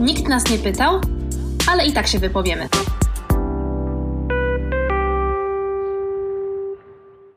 [0.00, 1.00] Nikt nas nie pytał,
[1.66, 2.68] ale i tak się wypowiemy.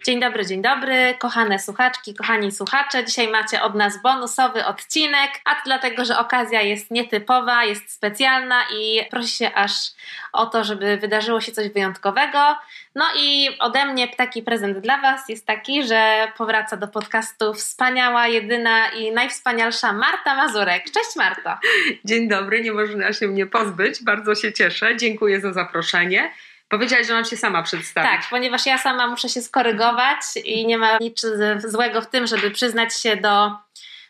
[0.08, 3.06] Dzień dobry, dzień dobry, kochane słuchaczki, kochani słuchacze.
[3.06, 8.62] Dzisiaj macie od nas bonusowy odcinek, a to dlatego, że okazja jest nietypowa, jest specjalna
[8.80, 9.72] i prosi się aż
[10.34, 12.40] o to, żeby wydarzyło się coś wyjątkowego.
[12.96, 18.28] No i ode mnie taki prezent dla Was jest taki, że powraca do podcastu wspaniała,
[18.28, 20.84] jedyna i najwspanialsza Marta Mazurek.
[20.84, 21.58] Cześć Marto.
[22.06, 26.32] Dzień dobry, nie można się mnie pozbyć, bardzo się cieszę, dziękuję za zaproszenie.
[26.70, 28.12] Powiedziałaś, że mam się sama przedstawić.
[28.12, 31.26] Tak, ponieważ ja sama muszę się skorygować i nie ma nic
[31.58, 33.52] złego w tym, żeby przyznać się do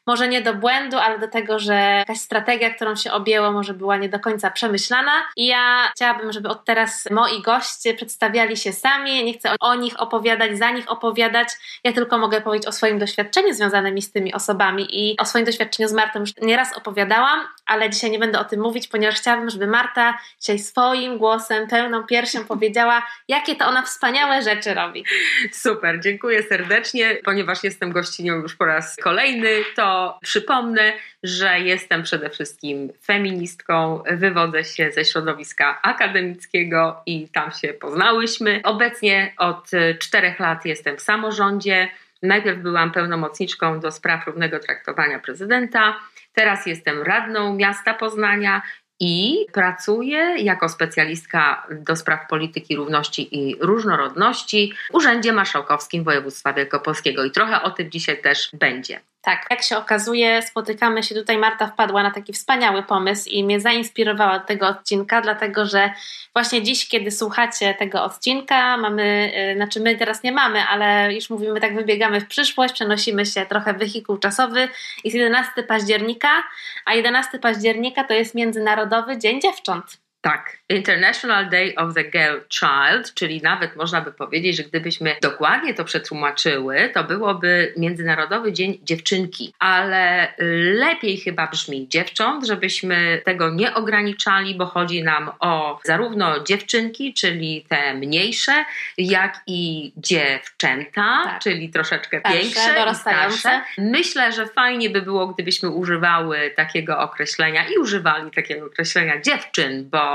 [0.07, 3.97] może nie do błędu, ale do tego, że jakaś strategia, którą się objęło, może była
[3.97, 5.11] nie do końca przemyślana.
[5.35, 9.23] I ja chciałabym, żeby od teraz moi goście przedstawiali się sami.
[9.23, 11.47] Nie chcę o nich opowiadać, za nich opowiadać.
[11.83, 15.89] Ja tylko mogę powiedzieć o swoim doświadczeniu związanym z tymi osobami i o swoim doświadczeniu
[15.89, 19.67] z Martą już nieraz opowiadałam, ale dzisiaj nie będę o tym mówić, ponieważ chciałabym, żeby
[19.67, 25.05] Marta dzisiaj swoim głosem, pełną piersią powiedziała, jakie to ona wspaniałe rzeczy robi.
[25.52, 27.17] Super, dziękuję serdecznie.
[27.25, 34.64] Ponieważ jestem gościnią już po raz kolejny, to przypomnę, że jestem przede wszystkim feministką, wywodzę
[34.64, 38.62] się ze środowiska akademickiego i tam się poznałyśmy.
[38.64, 41.90] Obecnie od czterech lat jestem w samorządzie.
[42.23, 46.00] Najpierw byłam pełnomocniczką do spraw równego traktowania prezydenta,
[46.34, 48.62] teraz jestem radną miasta Poznania
[49.00, 57.23] i pracuję jako specjalistka do spraw polityki równości i różnorodności w Urzędzie Marszałkowskim Województwa Wielkopolskiego
[57.23, 59.00] i trochę o tym dzisiaj też będzie.
[59.21, 61.37] Tak, jak się okazuje, spotykamy się tutaj.
[61.37, 65.91] Marta wpadła na taki wspaniały pomysł i mnie zainspirowała do tego odcinka, dlatego że
[66.33, 71.29] właśnie dziś, kiedy słuchacie tego odcinka, mamy, y, znaczy my teraz nie mamy, ale już
[71.29, 74.67] mówimy tak, wybiegamy w przyszłość, przenosimy się trochę wehikuł czasowy.
[75.03, 76.43] Jest 11 października,
[76.85, 80.06] a 11 października to jest Międzynarodowy Dzień Dziewcząt.
[80.21, 85.73] Tak, International Day of the Girl Child, czyli nawet można by powiedzieć, że gdybyśmy dokładnie
[85.73, 90.33] to przetłumaczyły, to byłoby Międzynarodowy Dzień Dziewczynki, ale
[90.73, 97.66] lepiej chyba brzmi dziewcząt, żebyśmy tego nie ograniczali, bo chodzi nam o zarówno dziewczynki, czyli
[97.69, 98.66] te mniejsze,
[98.97, 101.41] jak i dziewczęta, tak.
[101.41, 103.38] czyli troszeczkę starsze, większe dorastające.
[103.39, 103.61] starsze.
[103.77, 110.06] Myślę, że fajnie by było, gdybyśmy używały takiego określenia i używali takiego określenia dziewczyn, bo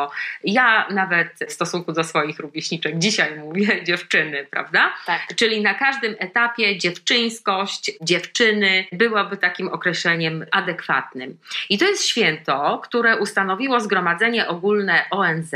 [0.44, 4.94] ja nawet w stosunku do swoich rówieśniczek dzisiaj mówię dziewczyny, prawda?
[5.06, 5.20] Tak.
[5.36, 11.38] Czyli na każdym etapie dziewczyńskość, dziewczyny byłaby takim określeniem adekwatnym.
[11.70, 15.54] I to jest święto, które ustanowiło Zgromadzenie Ogólne ONZ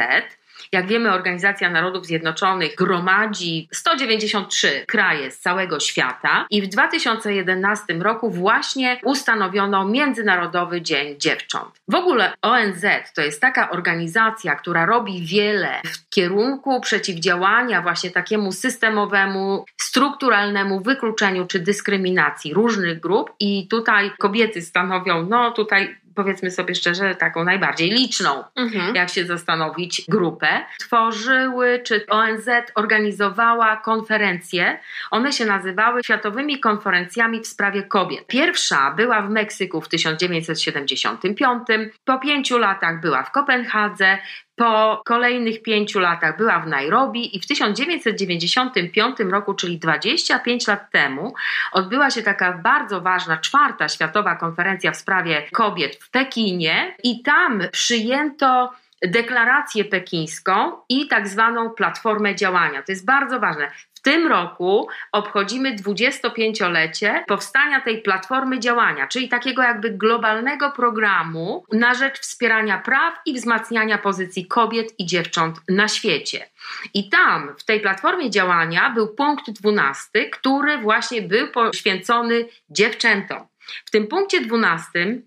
[0.73, 8.31] jak wiemy, Organizacja Narodów Zjednoczonych gromadzi 193 kraje z całego świata i w 2011 roku
[8.31, 11.81] właśnie ustanowiono Międzynarodowy Dzień Dziewcząt.
[11.89, 12.85] W ogóle ONZ
[13.15, 21.47] to jest taka organizacja, która robi wiele w kierunku przeciwdziałania właśnie takiemu systemowemu, strukturalnemu wykluczeniu
[21.47, 27.91] czy dyskryminacji różnych grup i tutaj kobiety stanowią, no tutaj powiedzmy sobie szczerze, taką najbardziej
[27.91, 28.95] liczną, mhm.
[28.95, 30.65] jak się zastanowić, grupę.
[30.79, 34.79] Tworzyły, czy ONZ organizowała konferencje.
[35.11, 38.27] One się nazywały Światowymi Konferencjami w sprawie kobiet.
[38.27, 41.67] Pierwsza była w Meksyku w 1975.
[42.05, 44.19] Po pięciu latach była w Kopenhadze,
[44.57, 51.35] po kolejnych pięciu latach była w Nairobi i w 1995 roku, czyli 25 lat temu,
[51.73, 57.63] odbyła się taka bardzo ważna czwarta światowa konferencja w sprawie kobiet w Pekinie i tam
[57.73, 58.73] przyjęto
[59.03, 62.83] deklarację pekińską i tak zwaną platformę działania.
[62.83, 63.71] To jest bardzo ważne
[64.07, 72.19] tym roku obchodzimy 25-lecie powstania tej platformy działania, czyli takiego jakby globalnego programu na rzecz
[72.21, 76.49] wspierania praw i wzmacniania pozycji kobiet i dziewcząt na świecie.
[76.95, 83.47] I tam w tej platformie działania był punkt 12, który właśnie był poświęcony dziewczętom.
[83.85, 85.23] W tym punkcie 12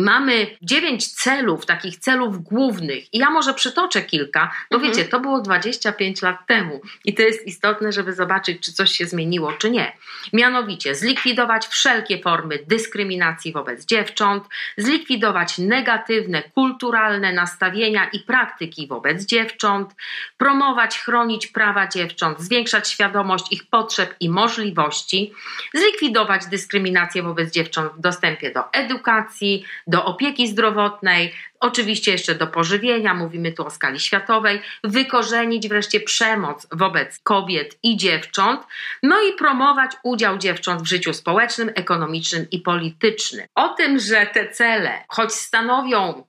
[0.00, 4.92] Mamy dziewięć celów, takich celów głównych, i ja może przytoczę kilka, bo mhm.
[4.92, 9.06] wiecie, to było 25 lat temu i to jest istotne, żeby zobaczyć, czy coś się
[9.06, 9.92] zmieniło, czy nie.
[10.32, 14.44] Mianowicie, zlikwidować wszelkie formy dyskryminacji wobec dziewcząt,
[14.76, 19.94] zlikwidować negatywne kulturalne nastawienia i praktyki wobec dziewcząt,
[20.38, 25.32] promować, chronić prawa dziewcząt, zwiększać świadomość ich potrzeb i możliwości,
[25.74, 33.14] zlikwidować dyskryminację wobec dziewcząt w dostępie do edukacji, do opieki zdrowotnej, oczywiście jeszcze do pożywienia,
[33.14, 38.62] mówimy tu o skali światowej, wykorzenić wreszcie przemoc wobec kobiet i dziewcząt,
[39.02, 43.46] no i promować udział dziewcząt w życiu społecznym, ekonomicznym i politycznym.
[43.54, 46.24] O tym, że te cele, choć stanowią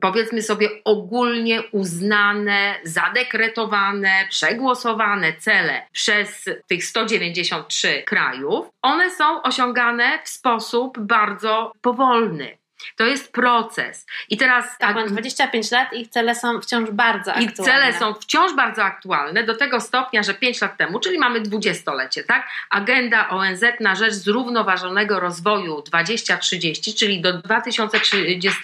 [0.00, 10.28] powiedzmy sobie, ogólnie uznane, zadekretowane, przegłosowane cele przez tych 193 krajów, one są osiągane w
[10.28, 12.59] sposób bardzo powolny.
[12.96, 14.06] To jest proces.
[14.28, 14.78] I teraz.
[14.78, 17.52] Tak, mam 25 lat i cele są wciąż bardzo aktualne.
[17.52, 21.40] I cele są wciąż bardzo aktualne do tego stopnia, że 5 lat temu, czyli mamy
[21.40, 22.48] dwudziestolecie, tak?
[22.70, 28.60] Agenda ONZ na rzecz zrównoważonego rozwoju 2030, czyli do 2030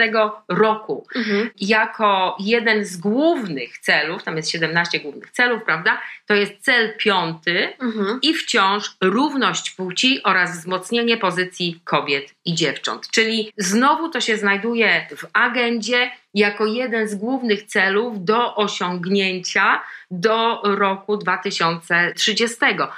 [0.48, 1.50] roku, mhm.
[1.60, 6.00] jako jeden z głównych celów, tam jest 17 głównych celów, prawda?
[6.26, 8.18] To jest cel piąty mhm.
[8.22, 13.08] i wciąż równość płci oraz wzmocnienie pozycji kobiet i dziewcząt.
[13.10, 20.60] Czyli znowu to się znajduje w agendzie jako jeden z głównych celów do osiągnięcia do
[20.64, 22.56] roku 2030.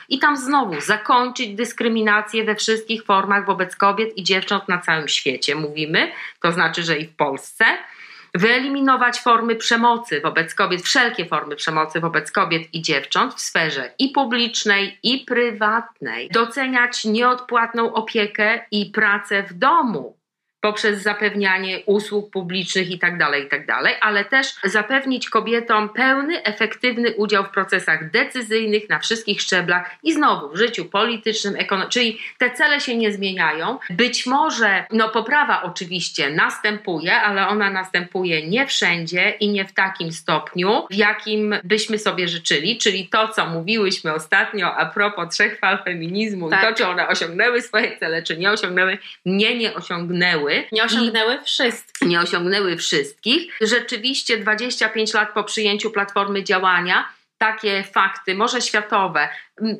[0.09, 5.55] I tam znowu zakończyć dyskryminację we wszystkich formach wobec kobiet i dziewcząt na całym świecie,
[5.55, 6.13] mówimy,
[6.43, 7.65] to znaczy, że i w Polsce.
[8.35, 14.09] Wyeliminować formy przemocy wobec kobiet, wszelkie formy przemocy wobec kobiet i dziewcząt w sferze i
[14.09, 20.18] publicznej, i prywatnej, doceniać nieodpłatną opiekę i pracę w domu,
[20.61, 27.45] poprzez zapewnianie usług publicznych itd., tak itd., tak ale też zapewnić kobietom pełny, efektywny udział
[27.45, 32.81] w procesach decyzyjnych na wszystkich szczeblach i znowu w życiu politycznym, ekonomicznym, czyli te cele
[32.81, 33.79] się nie zmieniają.
[33.91, 40.13] Być może, no poprawa oczywiście następuje, ale ona następuje nie wszędzie i nie w takim
[40.13, 45.85] stopniu, w jakim byśmy sobie życzyli, czyli to, co mówiłyśmy ostatnio a propos trzech fal
[45.85, 46.63] feminizmu tak.
[46.63, 50.69] i to, czy one osiągnęły swoje cele, czy nie osiągnęły, nie, nie osiągnęły osiągnęły.
[50.73, 52.09] Nie osiągnęły wszystkich.
[52.09, 53.57] Nie osiągnęły wszystkich.
[53.61, 57.09] Rzeczywiście 25 lat po przyjęciu platformy działania
[57.39, 59.29] takie fakty, może światowe,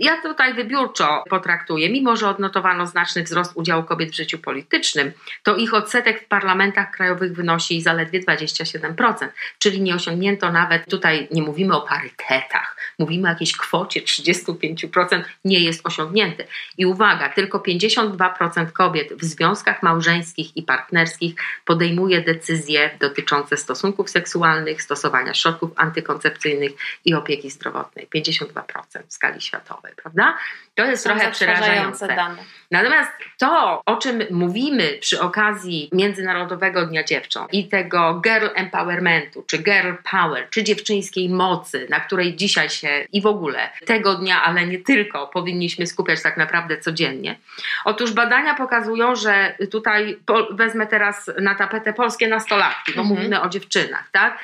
[0.01, 5.57] ja tutaj wybiórczo potraktuję, mimo że odnotowano znaczny wzrost udziału kobiet w życiu politycznym, to
[5.57, 9.29] ich odsetek w parlamentach krajowych wynosi zaledwie 27%,
[9.59, 15.61] czyli nie osiągnięto nawet, tutaj nie mówimy o parytetach, mówimy o jakiejś kwocie 35%, nie
[15.61, 16.47] jest osiągnięty.
[16.79, 21.35] I uwaga, tylko 52% kobiet w związkach małżeńskich i partnerskich
[21.65, 26.73] podejmuje decyzje dotyczące stosunków seksualnych, stosowania środków antykoncepcyjnych
[27.05, 28.09] i opieki zdrowotnej.
[28.15, 28.63] 52%
[29.09, 29.68] w skali światowej
[30.03, 30.39] prawda?
[30.75, 32.07] To jest Są trochę przerażające.
[32.07, 32.37] Dane.
[32.71, 39.59] Natomiast to, o czym mówimy przy okazji Międzynarodowego Dnia Dziewcząt i tego girl empowermentu, czy
[39.59, 44.67] girl power, czy dziewczyńskiej mocy, na której dzisiaj się i w ogóle tego dnia, ale
[44.67, 47.39] nie tylko, powinniśmy skupiać tak naprawdę codziennie.
[47.85, 50.19] Otóż badania pokazują, że tutaj
[50.51, 53.19] wezmę teraz na tapetę polskie nastolatki, bo mhm.
[53.19, 54.39] mówimy o dziewczynach, tak?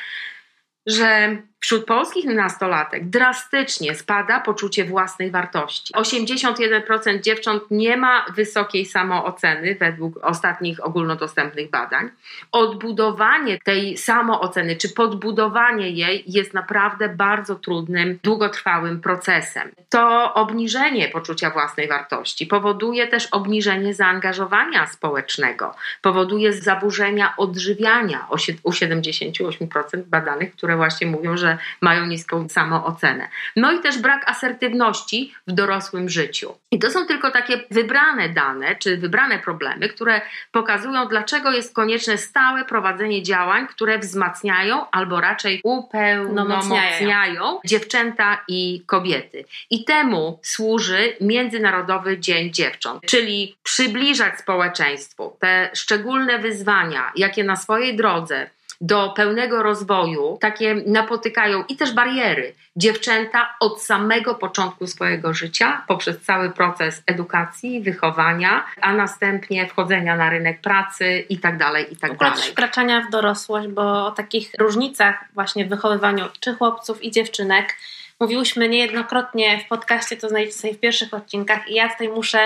[0.87, 5.95] Że Wśród polskich nastolatek drastycznie spada poczucie własnej wartości.
[5.95, 12.11] 81% dziewcząt nie ma wysokiej samooceny według ostatnich ogólnodostępnych badań.
[12.53, 19.71] Odbudowanie tej samooceny czy podbudowanie jej jest naprawdę bardzo trudnym, długotrwałym procesem.
[19.89, 28.27] To obniżenie poczucia własnej wartości powoduje też obniżenie zaangażowania społecznego, powoduje zaburzenia odżywiania
[28.63, 33.29] u 78% badanych, które właśnie mówią, że mają niską samoocenę.
[33.56, 36.55] No i też brak asertywności w dorosłym życiu.
[36.71, 40.21] I to są tylko takie wybrane dane, czy wybrane problemy, które
[40.53, 49.44] pokazują, dlaczego jest konieczne stałe prowadzenie działań, które wzmacniają albo raczej upełnomocniają dziewczęta i kobiety.
[49.70, 57.96] I temu służy Międzynarodowy Dzień Dziewcząt, czyli przybliżać społeczeństwu te szczególne wyzwania, jakie na swojej
[57.96, 58.51] drodze
[58.81, 66.21] do pełnego rozwoju, takie napotykają i też bariery dziewczęta od samego początku swojego życia, poprzez
[66.21, 72.19] cały proces edukacji, wychowania, a następnie wchodzenia na rynek pracy i tak dalej, i tak
[72.19, 72.43] dalej.
[72.43, 77.77] wkraczania w dorosłość, bo o takich różnicach właśnie w wychowywaniu czy chłopców i dziewczynek
[78.21, 82.39] mówiłyśmy niejednokrotnie w podcaście, to znajdziecie sobie w pierwszych odcinkach i ja tutaj muszę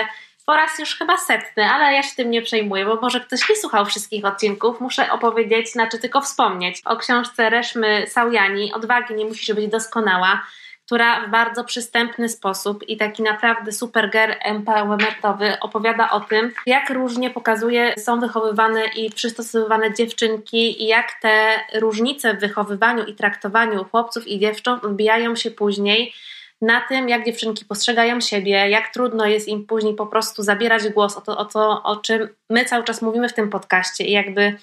[0.49, 3.55] po raz już chyba setny, ale ja się tym nie przejmuję, bo może ktoś nie
[3.55, 4.81] słuchał wszystkich odcinków.
[4.81, 10.43] Muszę opowiedzieć, znaczy tylko wspomnieć o książce Reszmy Saujani Odwagi nie musi być doskonała,
[10.85, 16.89] która w bardzo przystępny sposób i taki naprawdę super girl empowermentowy opowiada o tym, jak
[16.89, 23.83] różnie pokazuje, są wychowywane i przystosowywane dziewczynki i jak te różnice w wychowywaniu i traktowaniu
[23.83, 26.13] chłopców i dziewcząt odbijają się później
[26.61, 31.17] na tym, jak dziewczynki postrzegają siebie, jak trudno jest im później po prostu zabierać głos
[31.17, 34.57] o to, o, to, o czym my cały czas mówimy w tym podcaście i jakby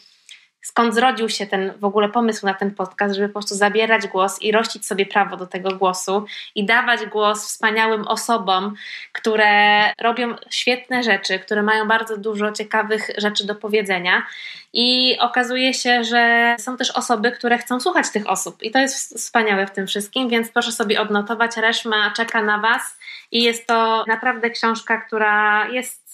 [0.67, 4.43] skąd zrodził się ten w ogóle pomysł na ten podcast, żeby po prostu zabierać głos
[4.43, 8.75] i rościć sobie prawo do tego głosu i dawać głos wspaniałym osobom,
[9.13, 14.23] które robią świetne rzeczy, które mają bardzo dużo ciekawych rzeczy do powiedzenia.
[14.73, 18.63] I okazuje się, że są też osoby, które chcą słuchać tych osób.
[18.63, 21.57] I to jest wspaniałe w tym wszystkim, więc proszę sobie odnotować.
[21.57, 22.99] Reszma czeka na Was
[23.33, 26.06] i jest to naprawdę książka, która jest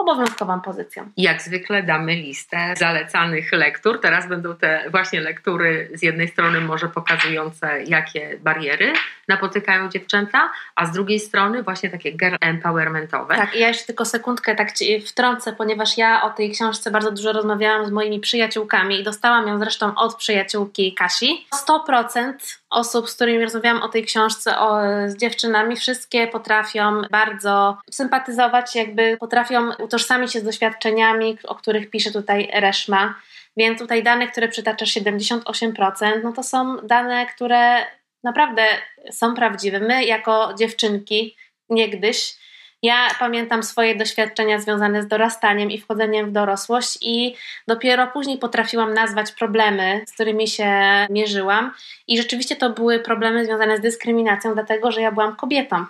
[0.00, 1.10] obowiązkową pozycją.
[1.16, 4.00] Jak zwykle damy listę zalecanych lektur.
[4.00, 8.92] Teraz będą te właśnie lektury z jednej strony może pokazujące, jakie bariery
[9.28, 13.36] napotykają dziewczęta, a z drugiej strony właśnie takie girl empowermentowe.
[13.36, 17.10] Tak, i ja jeszcze tylko sekundkę tak ci wtrącę, ponieważ ja o tej książce bardzo
[17.10, 21.26] dużo rozmawiałam z moimi przyjaciółkami i dostałam ją zresztą od przyjaciółki Kasi.
[21.54, 28.74] 100% osób, z którymi rozmawiałam o tej książce o, z dziewczynami, wszystkie potrafią bardzo sympatyzować,
[28.76, 33.14] jakby potrafią utożsamić się z doświadczeniami, o których pisze tutaj Reszma.
[33.56, 37.86] Więc tutaj dane, które przytaczasz 78%, no to są dane, które
[38.24, 38.62] naprawdę
[39.10, 39.80] są prawdziwe.
[39.80, 41.36] My, jako dziewczynki,
[41.68, 42.36] niegdyś,
[42.82, 47.36] ja pamiętam swoje doświadczenia związane z dorastaniem i wchodzeniem w dorosłość, i
[47.68, 50.72] dopiero później potrafiłam nazwać problemy, z którymi się
[51.10, 51.72] mierzyłam.
[52.08, 55.86] I rzeczywiście to były problemy związane z dyskryminacją, dlatego że ja byłam kobietą.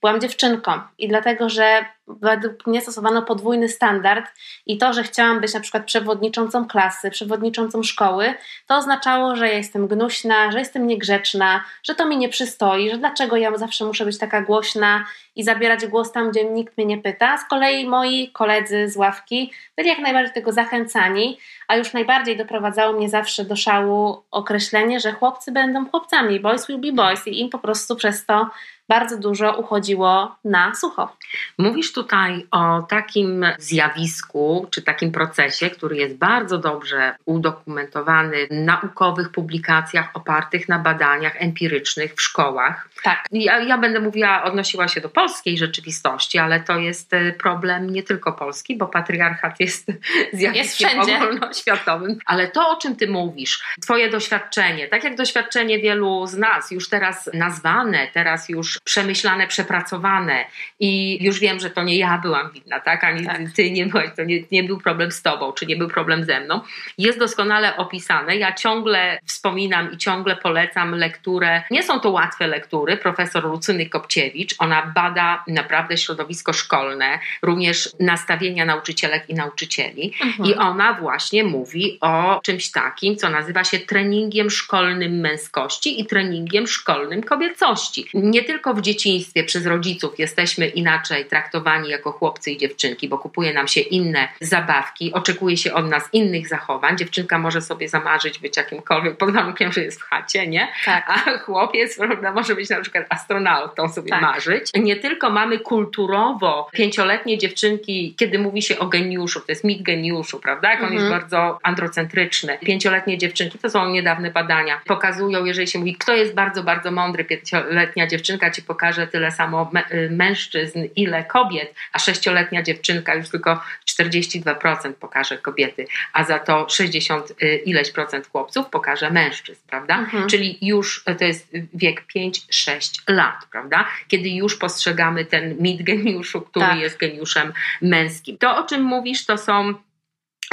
[0.00, 4.24] Byłam dziewczynką i dlatego, że według mnie stosowano podwójny standard
[4.66, 8.34] i to, że chciałam być na przykład przewodniczącą klasy, przewodniczącą szkoły,
[8.66, 12.98] to oznaczało, że ja jestem gnuśna, że jestem niegrzeczna, że to mi nie przystoi, że
[12.98, 15.04] dlaczego ja zawsze muszę być taka głośna
[15.40, 17.38] i zabierać głos tam, gdzie nikt mnie nie pyta.
[17.38, 22.92] Z kolei moi koledzy z ławki byli jak najbardziej tego zachęcani, a już najbardziej doprowadzało
[22.92, 27.50] mnie zawsze do szału określenie, że chłopcy będą chłopcami, boys will be boys i im
[27.50, 28.50] po prostu przez to
[28.90, 31.16] bardzo dużo uchodziło na sucho.
[31.58, 39.28] Mówisz tutaj o takim zjawisku, czy takim procesie, który jest bardzo dobrze udokumentowany w naukowych
[39.32, 42.88] publikacjach opartych na badaniach empirycznych w szkołach.
[43.02, 43.26] Tak.
[43.32, 48.02] Ja, ja będę mówiła, odnosiła się do polskiej rzeczywistości, ale to jest e, problem nie
[48.02, 49.86] tylko polski, bo patriarchat jest
[50.32, 52.18] zjawiskiem jest ogólnoświatowym.
[52.26, 56.88] Ale to, o czym ty mówisz, twoje doświadczenie, tak jak doświadczenie wielu z nas, już
[56.88, 60.44] teraz nazwane, teraz już przemyślane, przepracowane
[60.80, 63.04] i już wiem, że to nie ja byłam winna, tak?
[63.04, 63.38] Ani tak.
[63.56, 66.40] ty nie byłaś, to nie, nie był problem z tobą, czy nie był problem ze
[66.40, 66.60] mną.
[66.98, 68.36] Jest doskonale opisane.
[68.36, 71.62] Ja ciągle wspominam i ciągle polecam lekturę.
[71.70, 72.96] Nie są to łatwe lektury.
[72.96, 75.09] Profesor Lucyny Kopciewicz, ona bada
[75.46, 80.12] naprawdę środowisko szkolne, również nastawienia nauczycielek i nauczycieli.
[80.22, 80.48] Mhm.
[80.48, 86.66] I ona właśnie mówi o czymś takim, co nazywa się treningiem szkolnym męskości i treningiem
[86.66, 88.08] szkolnym kobiecości.
[88.14, 93.52] Nie tylko w dzieciństwie przez rodziców jesteśmy inaczej traktowani jako chłopcy i dziewczynki, bo kupuje
[93.52, 96.98] nam się inne zabawki, oczekuje się od nas innych zachowań.
[96.98, 100.68] Dziewczynka może sobie zamarzyć być jakimkolwiek pod warunkiem, że jest w chacie, nie?
[100.84, 101.04] Tak.
[101.08, 104.22] A chłopiec prawda, może być na przykład astronautą sobie tak.
[104.22, 104.70] marzyć.
[104.74, 110.40] Nie tylko mamy kulturowo pięcioletnie dziewczynki, kiedy mówi się o geniuszu, to jest mit geniuszu,
[110.40, 110.70] prawda?
[110.70, 111.20] Jak on jest mhm.
[111.20, 112.58] bardzo androcentryczny.
[112.58, 117.24] Pięcioletnie dziewczynki, to są niedawne badania, pokazują, jeżeli się mówi, kto jest bardzo, bardzo mądry,
[117.24, 119.70] pięcioletnia dziewczynka ci pokaże tyle samo
[120.10, 127.30] mężczyzn, ile kobiet, a sześcioletnia dziewczynka już tylko 42% pokaże kobiety, a za to 60
[127.42, 129.98] y, ileś procent chłopców pokaże mężczyzn, prawda?
[129.98, 130.28] Mhm.
[130.28, 133.88] Czyli już to jest wiek 5-6 lat, prawda?
[134.08, 134.58] Kiedy już
[134.90, 136.78] postrzegamy ten mit geniuszu, który tak.
[136.78, 138.38] jest geniuszem męskim.
[138.38, 139.74] To, o czym mówisz, to są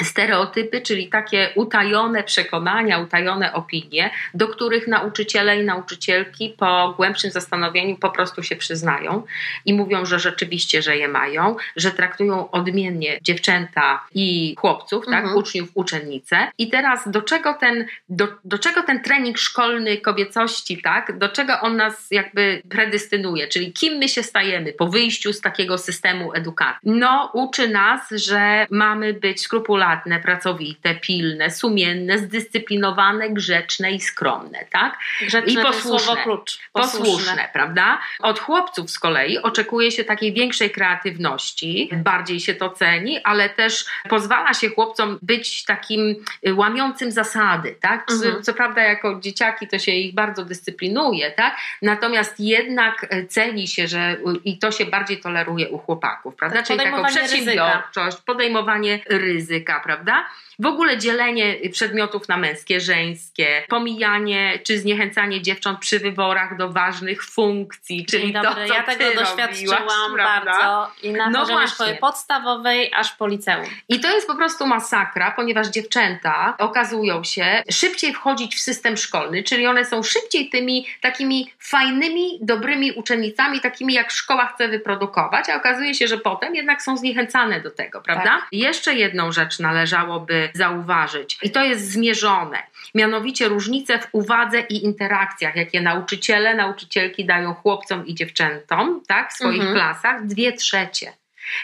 [0.04, 7.98] stereotypy, czyli takie utajone przekonania, utajone opinie, do których nauczyciele i nauczycielki po głębszym zastanowieniu
[7.98, 9.24] po prostu się przyznają
[9.66, 15.38] i mówią, że rzeczywiście, że je mają, że traktują odmiennie dziewczęta i chłopców, tak, mhm.
[15.38, 16.48] uczniów, uczennice.
[16.58, 21.60] I teraz do czego ten, do, do czego ten trening szkolny kobiecości, tak, do czego
[21.62, 26.80] on nas jakby predystynuje, czyli kim my się stajemy po wyjściu z takiego systemu edukacji?
[26.84, 29.87] No, uczy nas, że mamy być skrupulatni
[30.24, 34.98] pracowite, pilne, sumienne, zdyscyplinowane, grzeczne i skromne, tak?
[35.22, 36.24] Grzeczne I posłuszne.
[36.24, 36.60] Klucz.
[36.74, 37.00] Posłuszne.
[37.00, 38.00] posłuszne, prawda?
[38.20, 43.86] Od chłopców z kolei oczekuje się takiej większej kreatywności, bardziej się to ceni, ale też
[44.10, 46.16] pozwala się chłopcom być takim
[46.48, 48.12] y, łamiącym zasady, tak?
[48.12, 48.44] Mhm.
[48.44, 51.58] Co prawda jako dzieciaki to się ich bardzo dyscyplinuje, tak?
[51.82, 56.58] Natomiast jednak y, ceni się, że y, i to się bardziej toleruje u chłopaków, prawda?
[56.58, 60.26] Tak, Czyli taką przedsiębiorczość, podejmowanie ryzyka, prawda?
[60.60, 67.24] w ogóle dzielenie przedmiotów na męskie, żeńskie, pomijanie czy zniechęcanie dziewcząt przy wyborach do ważnych
[67.26, 68.50] funkcji, czyli Dzień dobry.
[68.50, 71.76] to, co ja tego doświadczyłam robiłaś, bardzo i na No poziomie właśnie.
[71.76, 73.66] szkoły podstawowej aż po liceum.
[73.90, 79.44] I to jest po prostu masakra, ponieważ dziewczęta okazują się szybciej wchodzić w system szkolny,
[79.44, 85.56] czyli one są szybciej tymi takimi fajnymi, dobrymi uczennicami, takimi jak szkoła chce wyprodukować, a
[85.56, 88.24] okazuje się, że potem jednak są zniechęcane do tego, prawda?
[88.24, 88.48] Tak.
[88.52, 92.58] Jeszcze jedną rzecz należałoby zauważyć i to jest zmierzone.
[92.96, 99.34] Mianowicie różnice w uwadze i interakcjach, jakie nauczyciele, nauczycielki dają chłopcom i dziewczętom tak, w
[99.34, 99.76] swoich Mhm.
[99.76, 101.14] klasach, dwie trzecie.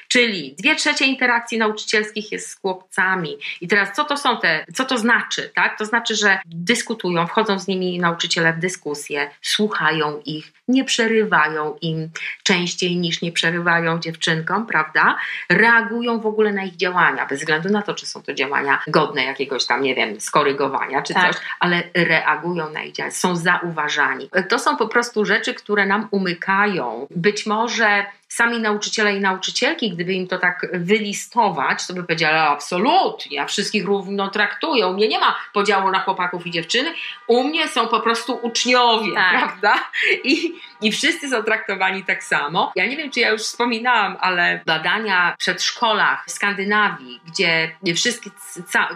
[0.07, 3.37] Czyli dwie trzecie interakcji nauczycielskich jest z chłopcami.
[3.61, 5.51] I teraz co to są te, co to znaczy?
[5.55, 5.77] Tak?
[5.77, 12.09] To znaczy, że dyskutują, wchodzą z nimi nauczyciele w dyskusję, słuchają ich, nie przerywają im
[12.43, 15.17] częściej niż nie przerywają dziewczynkom, prawda?
[15.49, 19.23] Reagują w ogóle na ich działania, bez względu na to, czy są to działania godne
[19.23, 21.33] jakiegoś tam, nie wiem, skorygowania czy Tak.
[21.33, 24.29] coś, ale reagują na ich działania, są zauważani.
[24.49, 27.07] To są po prostu rzeczy, które nam umykają.
[27.15, 33.37] Być może sami nauczyciele i nauczycielki, gdyby im to tak wylistować, to by powiedzieli, absolutnie,
[33.37, 34.87] ja wszystkich równo traktuję.
[34.87, 36.93] U mnie nie ma podziału na chłopaków i dziewczyny,
[37.27, 39.37] u mnie są po prostu uczniowie, Tak.
[39.37, 39.75] prawda?
[40.23, 42.71] I, I wszyscy są traktowani tak samo.
[42.75, 48.29] Ja nie wiem, czy ja już wspominałam, ale badania w przedszkolach w Skandynawii, gdzie wszystkie,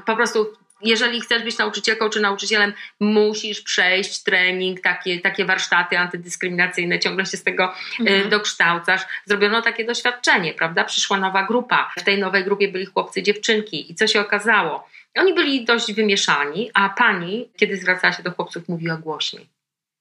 [0.06, 7.00] po prostu jeżeli chcesz być nauczycielką czy nauczycielem, musisz przejść trening, takie, takie warsztaty antydyskryminacyjne,
[7.00, 8.22] ciągle się z tego Mhm.
[8.28, 9.02] y, dokształcasz.
[9.26, 10.84] Zrobiono takie doświadczenie, prawda?
[10.84, 11.92] Przyszła nowa grupa.
[11.98, 13.92] W tej nowej grupie byli chłopcy, dziewczynki.
[13.92, 14.88] I co się okazało?
[15.18, 19.48] Oni byli dość wymieszani, a pani, kiedy zwracała się do chłopców, mówiła głośniej.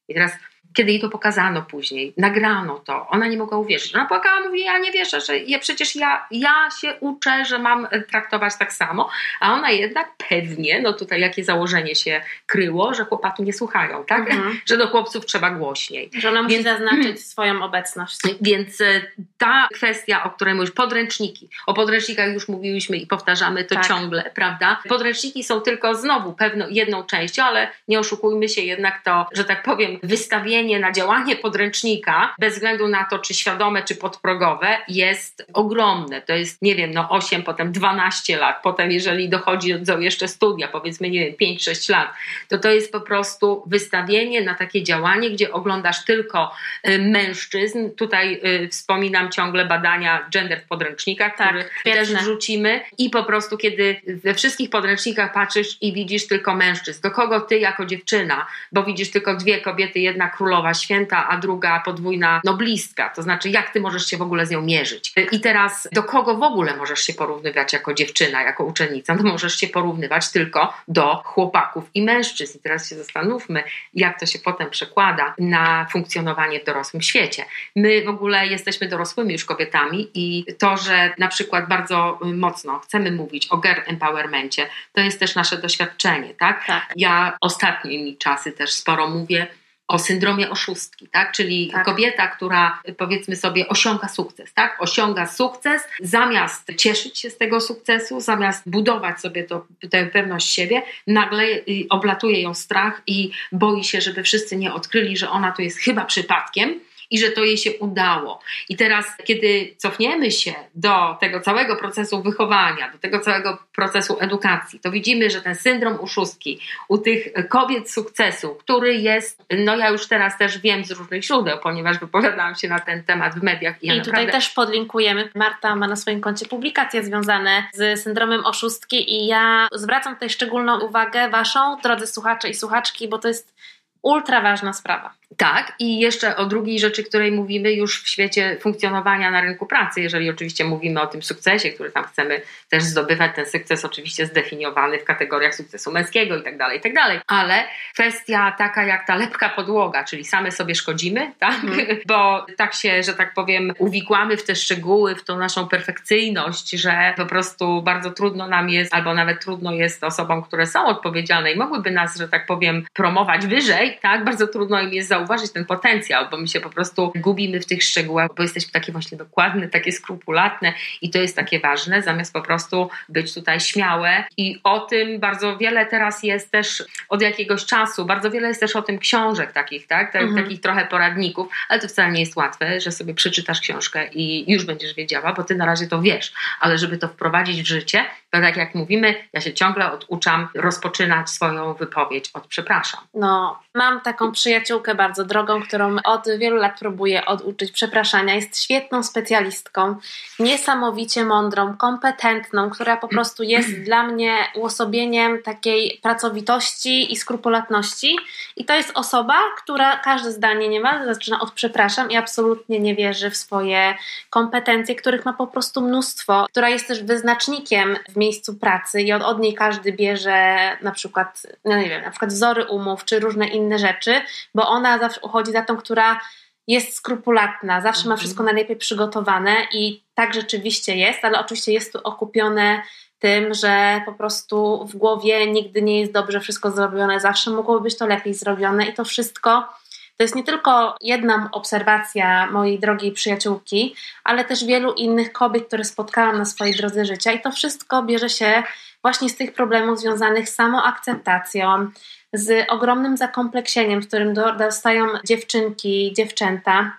[0.09, 0.33] I teraz,
[0.77, 3.95] kiedy jej to pokazano później, nagrano to, ona nie mogła uwierzyć.
[3.95, 7.89] Ona płakała, mówi, ja nie wierzę, że ja, przecież ja, ja się uczę, że mam
[7.91, 13.05] e, traktować tak samo, a ona jednak pewnie, no tutaj jakie założenie się kryło, że
[13.05, 14.31] chłopaki nie słuchają, tak?
[14.31, 14.61] Mhm.
[14.69, 16.11] Że do chłopców trzeba głośniej.
[16.19, 18.19] Że ona musi Więc- zaznaczyć swoją obecność.
[18.41, 19.03] Więc e,
[19.39, 21.49] ta kwestia, o której mówisz, podręczniki.
[21.67, 23.89] O podręcznikach już mówiłyśmy i powtarzamy to Tak.
[23.89, 24.83] ciągle, prawda?
[24.89, 29.63] Podręczniki są tylko znowu pewną jedną częścią, ale nie oszukujmy się jednak to, że tak
[29.63, 36.23] powiem, wystawienie na działanie podręcznika, bez względu na to, czy świadome, czy podprogowe, jest ogromne.
[36.23, 40.69] To jest, nie wiem, no 8, potem 12 lat, potem jeżeli dochodzi do jeszcze studia,
[40.69, 42.09] powiedzmy, nie wiem, 5-6 lat,
[42.49, 46.53] to to jest po prostu wystawienie na takie działanie, gdzie oglądasz tylko
[46.89, 47.91] y, mężczyzn.
[47.91, 52.81] Tutaj y, wspominam ciągle badania gender w podręcznikach, Tak, też wrzucimy.
[52.99, 57.59] I po prostu, kiedy we wszystkich podręcznikach patrzysz i widzisz tylko mężczyzn, do kogo ty
[57.59, 63.09] jako dziewczyna, bo widzisz tylko dwie kobiety, jedna królowa święta, a druga podwójna noblistka.
[63.09, 65.13] To znaczy, jak ty możesz się w ogóle z nią mierzyć?
[65.33, 69.15] I teraz, do kogo w ogóle możesz się porównywać jako dziewczyna, jako uczennica?
[69.15, 72.59] No możesz się porównywać tylko do chłopaków i mężczyzn.
[72.59, 73.65] I teraz się zastanówmy,
[73.95, 77.45] jak to się potem przekłada na funkcjonowanie w dorosłym świecie.
[77.77, 83.11] My w ogóle jesteśmy dorosłymi już kobietami i to, że na przykład bardzo mocno chcemy
[83.11, 86.67] mówić o girl empowermencie, to jest też nasze doświadczenie, tak?
[86.67, 86.93] Tak.
[86.97, 89.47] Ja ostatnimi czasy też sporo mówię
[89.89, 91.33] o syndromie oszustki, tak?
[91.33, 91.85] Czyli Tak.
[91.85, 94.77] kobieta, która powiedzmy sobie osiąga sukces, tak?
[94.83, 100.83] Osiąga sukces, zamiast cieszyć się z tego sukcesu, zamiast budować sobie to, tę pewność siebie,
[101.07, 105.63] nagle y, oblatuje ją strach i boi się, żeby wszyscy nie odkryli, że ona to
[105.63, 108.41] jest chyba przypadkiem i że to jej się udało.
[108.69, 114.81] I teraz, kiedy cofniemy się do tego całego procesu wychowania, do tego całego procesu edukacji,
[114.81, 120.09] to widzimy, że ten syndrom uszustki u tych kobiet sukcesu, który jest, no ja już
[120.09, 123.87] teraz też wiem z różnych źródeł, ponieważ wypowiadałam się na ten temat w mediach i
[123.87, 124.33] ja I tutaj naprawdę...
[124.33, 125.31] też podlinkujemy.
[125.35, 130.81] Marta ma na swoim koncie publikacje związane z syndromem oszustki i ja zwracam tutaj szczególną
[130.81, 133.55] uwagę Waszą, drodzy słuchacze i słuchaczki, bo to jest
[134.03, 135.15] ultra ważna sprawa.
[135.37, 140.01] Tak, i jeszcze o drugiej rzeczy, której mówimy już w świecie funkcjonowania na rynku pracy,
[140.01, 144.99] jeżeli oczywiście mówimy o tym sukcesie, który tam chcemy też zdobywać, ten sukces oczywiście zdefiniowany
[144.99, 149.17] w kategoriach sukcesu męskiego i tak dalej, i tak dalej, ale kwestia taka jak ta
[149.17, 151.99] lepka podłoga, czyli same sobie szkodzimy, tak, Mhm.
[152.07, 157.15] bo tak się, że tak powiem, uwikłamy w te szczegóły, w tą naszą perfekcyjność, że
[157.17, 161.57] po prostu bardzo trudno nam jest, albo nawet trudno jest osobom, które są odpowiedzialne i
[161.57, 166.25] mogłyby nas, że tak powiem, promować wyżej, tak, bardzo trudno im jest zauważyć ten potencjał,
[166.31, 169.93] bo my się po prostu gubimy w tych szczegółach, bo jesteśmy takie właśnie dokładne, takie
[169.93, 175.21] skrupulatne i to jest takie ważne, zamiast po prostu być tutaj śmiałe i o tym
[175.21, 179.53] bardzo wiele teraz jest też od jakiegoś czasu, bardzo wiele jest też o tym książek
[179.53, 180.45] takich, tak, tak Mhm.
[180.45, 184.65] takich trochę poradników, ale to wcale nie jest łatwe, że sobie przeczytasz książkę i już
[184.65, 188.05] będziesz wiedziała, bo ty na razie to wiesz, ale żeby to wprowadzić w życie,
[188.37, 193.01] to tak jak mówimy, ja się ciągle oduczam rozpoczynać swoją wypowiedź od przepraszam.
[193.15, 198.35] No, mam taką przyjaciółkę bardzo drogą, którą od wielu lat próbuję oduczyć przepraszania.
[198.35, 199.97] Jest świetną specjalistką,
[200.39, 208.17] niesamowicie mądrą, kompetentną, która po prostu jest dla mnie uosobieniem takiej pracowitości i skrupulatności.
[208.57, 213.31] I to jest osoba, która każde zdanie niemal zaczyna od przepraszam i absolutnie nie wierzy
[213.31, 213.95] w swoje
[214.31, 219.23] kompetencje, których ma po prostu mnóstwo, która jest też wyznacznikiem w miejscu pracy i od,
[219.23, 223.49] od niej każdy bierze na przykład, no nie wiem, na przykład wzory umów czy różne
[223.49, 224.15] inne rzeczy,
[224.55, 226.21] bo ona zawsze uchodzi za tą, która
[226.67, 228.19] jest skrupulatna, zawsze ma mhm.
[228.19, 232.83] wszystko najlepiej przygotowane i tak rzeczywiście jest, ale oczywiście jest tu okupione
[233.19, 237.99] tym, że po prostu w głowie nigdy nie jest dobrze wszystko zrobione, zawsze mogłoby być
[237.99, 239.69] to lepiej zrobione i to wszystko
[240.17, 245.85] to jest nie tylko jedna obserwacja mojej drogiej przyjaciółki, ale też wielu innych kobiet, które
[245.85, 247.33] spotkałam na swojej drodze życia.
[247.33, 248.63] I to wszystko bierze się
[249.03, 251.91] właśnie z tych problemów związanych z samoakceptacją,
[252.33, 256.99] z ogromnym zakompleksieniem, w którym dostają dziewczynki, dziewczęta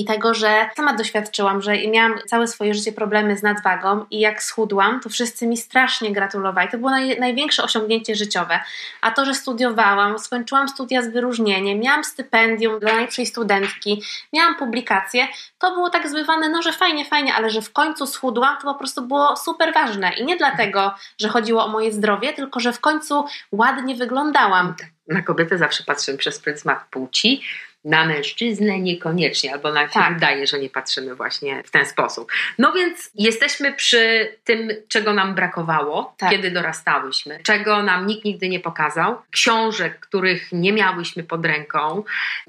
[0.00, 4.42] i tego, że sama doświadczyłam, że miałam całe swoje życie problemy z nadwagą i jak
[4.42, 6.68] schudłam, to wszyscy mi strasznie gratulowali.
[6.68, 8.60] To było naj, największe osiągnięcie życiowe.
[9.00, 15.28] A to, że studiowałam, skończyłam studia z wyróżnieniem, miałam stypendium dla najlepszej studentki, miałam publikacje,
[15.58, 18.74] to było tak zbywane, no że fajnie, fajnie, ale że w końcu schudłam, to po
[18.74, 20.12] prostu było super ważne.
[20.12, 24.74] I nie dlatego, że chodziło o moje zdrowie, tylko że w końcu ładnie wyglądałam.
[25.08, 27.42] Na kobietę zawsze patrzymy przez pryzmat płci,
[27.86, 30.14] na mężczyznę niekoniecznie, albo nam się tak.
[30.14, 32.32] wydaje, że nie patrzymy właśnie w ten sposób.
[32.58, 36.30] No więc jesteśmy przy tym, czego nam brakowało, tak.
[36.30, 42.04] kiedy dorastałyśmy, czego nam nikt nigdy nie pokazał, książek, których nie miałyśmy pod ręką,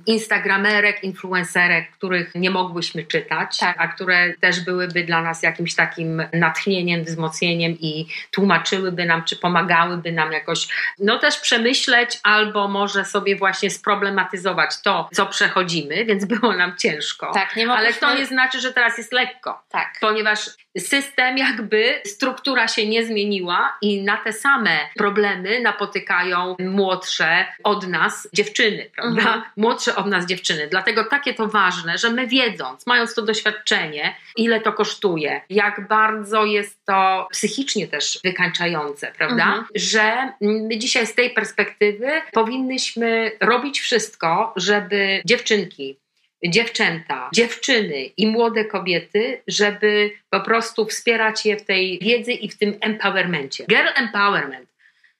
[0.05, 3.75] instagramerek, influencerek, których nie mogłyśmy czytać, tak.
[3.79, 10.11] a które też byłyby dla nas jakimś takim natchnieniem, wzmocnieniem i tłumaczyłyby nam, czy pomagałyby
[10.11, 10.67] nam jakoś,
[10.99, 17.31] no też przemyśleć, albo może sobie właśnie sproblematyzować to, co przechodzimy, więc było nam ciężko.
[17.33, 19.63] Tak, nie Ale to nie znaczy, że teraz jest lekko.
[19.69, 19.97] Tak.
[20.01, 27.87] Ponieważ system jakby, struktura się nie zmieniła i na te same problemy napotykają młodsze od
[27.87, 29.21] nas dziewczyny, prawda?
[29.21, 29.41] Mhm.
[29.57, 30.67] Młodsze od nas dziewczyny.
[30.71, 36.45] Dlatego takie to ważne, że my wiedząc, mając to doświadczenie, ile to kosztuje, jak bardzo
[36.45, 39.45] jest to psychicznie też wykańczające, prawda?
[39.45, 39.65] Mhm.
[39.75, 45.97] Że my dzisiaj z tej perspektywy powinnyśmy robić wszystko, żeby dziewczynki
[46.45, 52.57] dziewczęta, dziewczyny i młode kobiety, żeby po prostu wspierać je w tej wiedzy i w
[52.57, 53.65] tym empowermencie.
[53.65, 54.67] Girl empowerment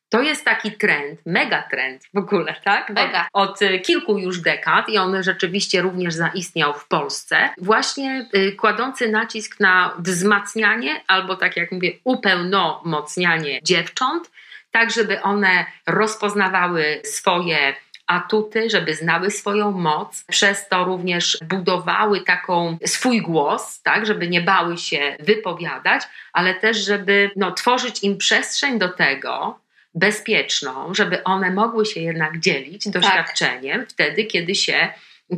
[0.10, 2.90] to jest taki trend, mega trend w ogóle, tak?
[2.90, 3.28] Mega.
[3.34, 9.12] Od, od, kilku już dekad i on rzeczywiście również zaistniał w Polsce, właśnie y, kładący
[9.12, 14.32] nacisk na wzmacnianie albo tak jak mówię, upełnomocnianie dziewcząt,
[14.72, 17.76] tak żeby one rozpoznawały swoje
[18.08, 24.42] atuty, żeby znały swoją moc, przez to również budowały taką swój głos, tak, żeby nie
[24.42, 29.60] bały się wypowiadać, ale też żeby no, tworzyć im przestrzeń do tego,
[29.96, 32.94] bezpieczną, żeby one mogły się jednak dzielić tak.
[32.94, 33.90] doświadczeniem tak.
[33.90, 34.90] wtedy, kiedy się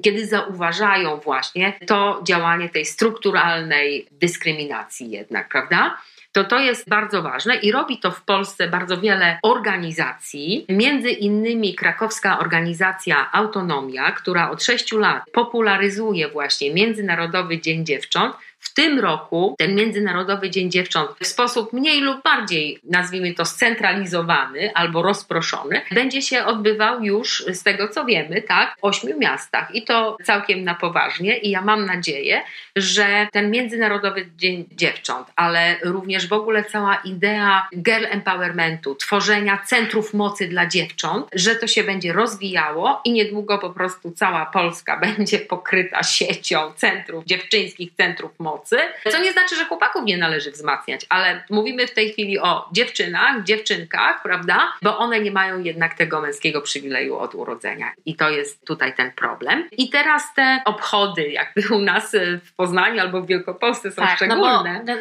[0.04, 5.98] kiedy zauważają właśnie to działanie tej strukturalnej dyskryminacji jednak, prawda?
[6.32, 11.76] To to jest bardzo ważne i robi to w Polsce bardzo wiele organizacji, między innymi
[11.76, 19.56] krakowska organizacja Autonomia, która od 6 lat popularyzuje właśnie Międzynarodowy Dzień Dziewcząt w tym roku
[19.58, 26.22] ten Międzynarodowy Dzień Dziewcząt w sposób mniej lub bardziej, nazwijmy to, scentralizowany albo rozproszony, będzie
[26.22, 30.76] się odbywał już z tego co wiemy, tak, w ośmiu miastach i to całkiem na
[30.76, 31.38] poważnie.
[31.38, 32.42] I ja mam nadzieję,
[32.76, 40.14] że ten Międzynarodowy Dzień Dziewcząt, ale również w ogóle cała idea girl empowermentu, tworzenia centrów
[40.14, 45.40] mocy dla dziewcząt, że to się będzie rozwijało i niedługo po prostu cała Polska będzie
[45.40, 48.78] pokryta siecią centrów, dziewczyńskich centrów mocy mocy,
[49.12, 53.44] co nie znaczy, że chłopaków nie należy wzmacniać, ale mówimy w tej chwili o dziewczynach,
[53.44, 54.74] dziewczynkach, prawda?
[54.82, 57.92] Bo one nie mają jednak tego męskiego przywileju od urodzenia.
[58.06, 59.70] I to jest tutaj ten problem.
[59.72, 64.84] I teraz te obchody, jakby u nas w Poznaniu albo w Wielkopolsce są tak, szczególne.
[64.86, 64.94] No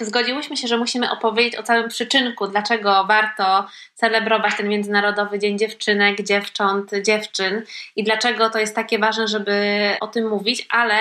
[0.00, 6.22] zgodziłyśmy się, że musimy opowiedzieć o całym przyczynku, dlaczego warto celebrować ten Międzynarodowy Dzień Dziewczynek,
[6.22, 7.62] Dziewcząt, Dziewczyn
[7.96, 9.56] i dlaczego to jest takie ważne, żeby
[10.00, 10.94] o tym mówić, ale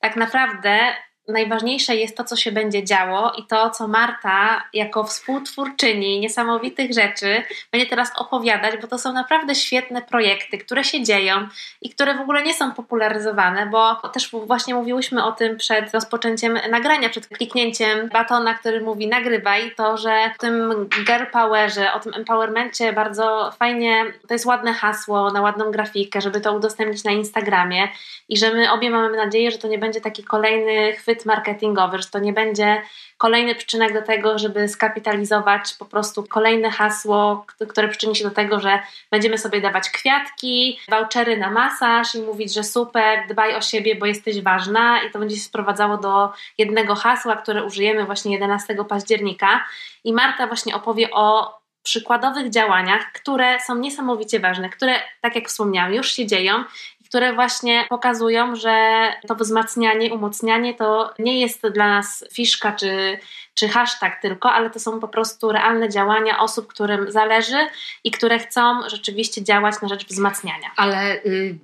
[0.00, 0.78] tak naprawdę
[1.28, 7.42] najważniejsze jest to, co się będzie działo i to, co Marta jako współtwórczyni niesamowitych rzeczy
[7.72, 11.48] będzie teraz opowiadać, bo to są naprawdę świetne projekty, które się dzieją
[11.82, 16.58] i które w ogóle nie są popularyzowane, bo też właśnie mówiłyśmy o tym przed rozpoczęciem
[16.70, 22.14] nagrania, przed kliknięciem batona, który mówi nagrywaj, to, że w tym girl powerze, o tym
[22.14, 27.88] empowermencie bardzo fajnie, to jest ładne hasło na ładną grafikę, żeby to udostępnić na Instagramie
[28.28, 32.08] i że my obie mamy nadzieję, że to nie będzie taki kolejny chwyt marketingowy, że
[32.08, 32.82] to nie będzie
[33.18, 38.60] kolejny przyczynek do tego, żeby skapitalizować po prostu kolejne hasło, które przyczyni się do tego,
[38.60, 38.78] że
[39.10, 44.06] będziemy sobie dawać kwiatki, vouchery na masaż i mówić, że super, dbaj o siebie, bo
[44.06, 49.64] jesteś ważna i to będzie się sprowadzało do jednego hasła, które użyjemy właśnie 11 października.
[50.04, 55.94] I Marta właśnie opowie o przykładowych działaniach, które są niesamowicie ważne, które, tak jak wspomniałam,
[55.94, 56.64] już się dzieją
[57.08, 63.18] które właśnie pokazują, że to wzmacnianie, umocnianie to nie jest dla nas fiszka czy,
[63.54, 67.66] czy hashtag tylko, ale to są po prostu realne działania osób, którym zależy
[68.04, 70.70] i które chcą rzeczywiście działać na rzecz wzmacniania.
[70.76, 71.58] Ale y,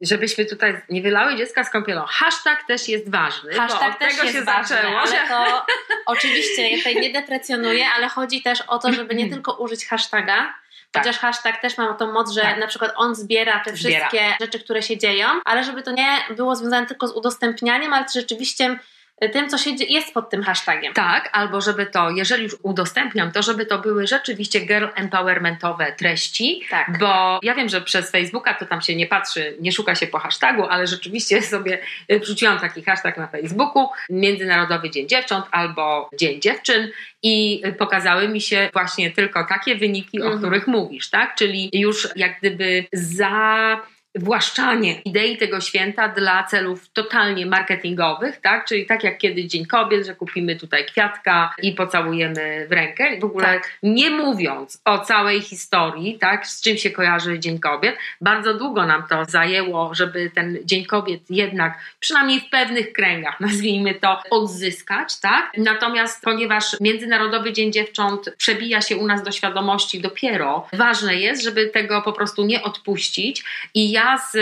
[0.00, 2.04] żebyśmy tutaj nie wylały dziecka z kąpielą.
[2.08, 3.54] Hashtag też jest ważny.
[3.54, 5.28] Hashtag też tego jest się ważny, zaczęło, ale że...
[5.28, 5.66] to
[6.06, 10.54] oczywiście ja tutaj nie deprecjonuję, ale chodzi też o to, żeby nie tylko użyć hashtaga,
[10.90, 11.02] tak.
[11.02, 12.58] Chociaż hashtag też ma tą moc, że tak.
[12.58, 14.08] na przykład on zbiera te zbiera.
[14.08, 18.04] wszystkie rzeczy, które się dzieją, ale żeby to nie było związane tylko z udostępnianiem, ale
[18.04, 18.78] też rzeczywiście
[19.28, 20.94] tym, co się jest pod tym hashtagiem.
[20.94, 26.62] Tak, albo żeby to, jeżeli już udostępniam, to żeby to były rzeczywiście girl empowermentowe treści,
[26.70, 26.98] tak.
[26.98, 30.18] bo ja wiem, że przez Facebooka to tam się nie patrzy, nie szuka się po
[30.18, 31.78] hashtagu, ale rzeczywiście sobie
[32.12, 36.88] y, wrzuciłam taki hashtag na Facebooku, Międzynarodowy Dzień Dziewcząt albo Dzień Dziewczyn
[37.22, 40.34] i pokazały mi się właśnie tylko takie wyniki, mhm.
[40.34, 41.34] o których mówisz, tak?
[41.34, 43.80] Czyli już jak gdyby za
[44.18, 48.64] właszczanie idei tego święta dla celów totalnie marketingowych, tak?
[48.64, 53.20] Czyli tak jak kiedyś Dzień Kobiet, że kupimy tutaj kwiatka i pocałujemy w rękę.
[53.20, 53.72] W ogóle tak.
[53.82, 56.46] nie mówiąc o całej historii, tak?
[56.46, 57.96] Z czym się kojarzy Dzień Kobiet.
[58.20, 63.94] Bardzo długo nam to zajęło, żeby ten Dzień Kobiet jednak, przynajmniej w pewnych kręgach, nazwijmy
[63.94, 65.52] to, odzyskać, tak?
[65.58, 71.66] Natomiast ponieważ Międzynarodowy Dzień Dziewcząt przebija się u nas do świadomości dopiero, ważne jest, żeby
[71.66, 73.44] tego po prostu nie odpuścić
[73.74, 74.36] i ja ja z,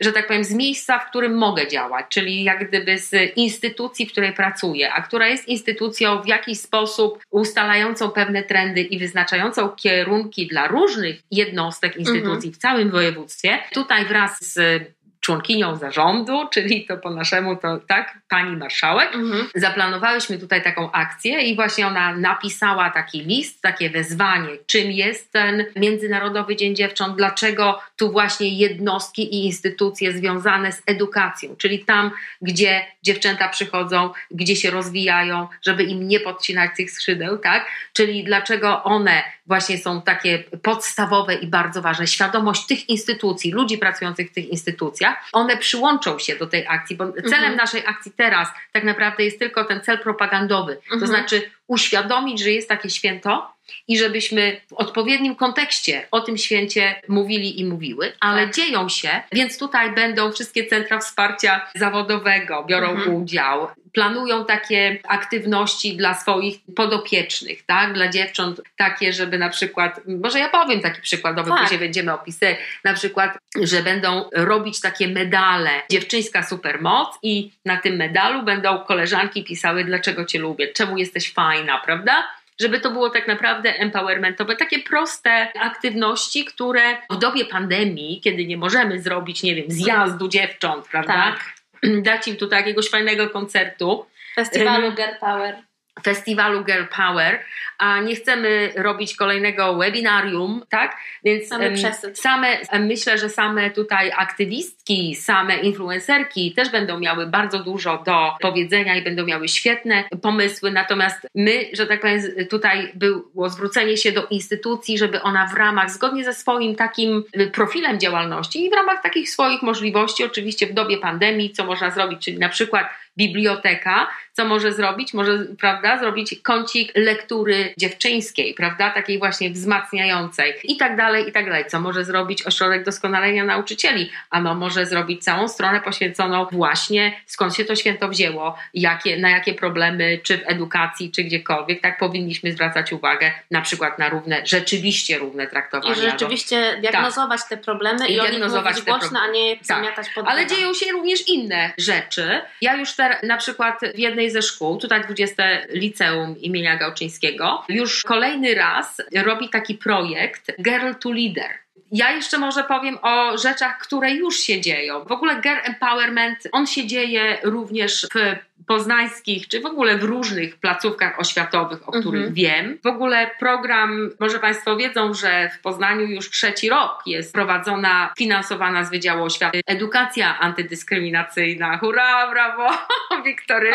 [0.00, 4.12] że tak powiem, z miejsca, w którym mogę działać, czyli jak gdyby z instytucji, w
[4.12, 10.46] której pracuję, a która jest instytucją w jakiś sposób ustalającą pewne trendy i wyznaczającą kierunki
[10.46, 12.52] dla różnych jednostek, instytucji mhm.
[12.52, 13.58] w całym województwie.
[13.72, 14.82] Tutaj wraz z
[15.20, 19.14] członkinią zarządu, czyli to po naszemu to tak, pani marszałek.
[19.14, 19.46] Mhm.
[19.54, 25.64] Zaplanowałyśmy tutaj taką akcję i właśnie ona napisała taki list, takie wezwanie, czym jest ten
[25.76, 32.10] Międzynarodowy Dzień Dziewcząt, dlaczego tu właśnie jednostki i instytucje związane z edukacją, czyli tam,
[32.42, 37.66] gdzie dziewczęta przychodzą, gdzie się rozwijają, żeby im nie podcinać tych skrzydeł, tak?
[37.92, 42.06] Czyli dlaczego one właśnie są takie podstawowe i bardzo ważne.
[42.06, 47.12] Świadomość tych instytucji, ludzi pracujących w tych instytucjach, one przyłączą się do tej akcji, bo
[47.12, 47.56] celem mhm.
[47.56, 50.72] naszej akcji teraz tak naprawdę jest tylko ten cel propagandowy.
[50.72, 51.00] Mhm.
[51.00, 53.54] To znaczy uświadomić, że jest takie święto
[53.88, 58.54] i żebyśmy w odpowiednim kontekście o tym święcie mówili i mówiły, ale tak.
[58.54, 63.14] dzieją się, więc tutaj będą wszystkie centra wsparcia zawodowego, biorą mhm.
[63.14, 70.38] udział, planują takie aktywności dla swoich podopiecznych, tak, dla dziewcząt, takie, żeby na przykład, może
[70.38, 71.60] ja powiem taki przykładowy, tak.
[71.60, 77.96] później będziemy opisy, na przykład, że będą robić takie medale, dziewczyńska supermoc i na tym
[77.96, 82.26] medalu będą koleżanki pisały, dlaczego cię lubię, czemu jesteś fajna, prawda?
[82.60, 88.56] żeby to było tak naprawdę empowermentowe, takie proste aktywności, które w dobie pandemii, kiedy nie
[88.56, 91.12] możemy zrobić, nie wiem, zjazdu dziewcząt, prawda?
[91.12, 91.59] Tak.
[92.02, 94.06] Dać im tutaj jakiegoś fajnego koncertu.
[94.34, 95.69] Festiwalu Girl Power
[96.04, 97.44] festiwalu Girl Power,
[97.78, 100.96] a nie chcemy robić kolejnego webinarium, tak?
[101.24, 101.76] Więc same,
[102.14, 108.96] same myślę, że same tutaj aktywistki, same influencerki też będą miały bardzo dużo do powiedzenia
[108.96, 114.26] i będą miały świetne pomysły, natomiast my, że tak powiem, tutaj było zwrócenie się do
[114.26, 119.30] instytucji, żeby ona w ramach, zgodnie ze swoim takim profilem działalności i w ramach takich
[119.30, 122.86] swoich możliwości, oczywiście w dobie pandemii, co można zrobić, czyli na przykład
[123.20, 125.14] biblioteka, co może zrobić?
[125.14, 131.44] Może, prawda, zrobić kącik lektury dziewczyńskiej, prawda, takiej właśnie wzmacniającej i tak dalej, i tak
[131.44, 131.64] dalej.
[131.68, 134.10] Co może zrobić ośrodek doskonalenia nauczycieli?
[134.30, 139.54] Ano może zrobić całą stronę poświęconą właśnie skąd się to święto wzięło, jakie, na jakie
[139.54, 145.18] problemy, czy w edukacji, czy gdziekolwiek, tak powinniśmy zwracać uwagę na przykład na równe, rzeczywiście
[145.18, 145.92] równe traktowanie.
[145.92, 147.48] I rzeczywiście diagnozować tak.
[147.48, 149.66] te problemy i, i diagnozować głośno, a nie tak.
[149.66, 152.40] zamiatać pod Ale dzieją się również inne rzeczy.
[152.60, 158.02] Ja już teraz na przykład w jednej ze szkół, tutaj 20 liceum imienia Gałczyńskiego, już
[158.02, 161.50] kolejny raz robi taki projekt Girl to Leader.
[161.92, 165.04] Ja jeszcze może powiem o rzeczach, które już się dzieją.
[165.04, 168.36] W ogóle Girl Empowerment, on się dzieje również w
[168.70, 172.34] poznańskich, czy w ogóle w różnych placówkach oświatowych, o których mhm.
[172.34, 172.78] wiem.
[172.84, 178.84] W ogóle program, może Państwo wiedzą, że w Poznaniu już trzeci rok jest prowadzona, finansowana
[178.84, 181.78] z Wydziału Oświaty edukacja antydyskryminacyjna.
[181.78, 182.68] Hurra, brawo,
[183.26, 183.70] Wiktory,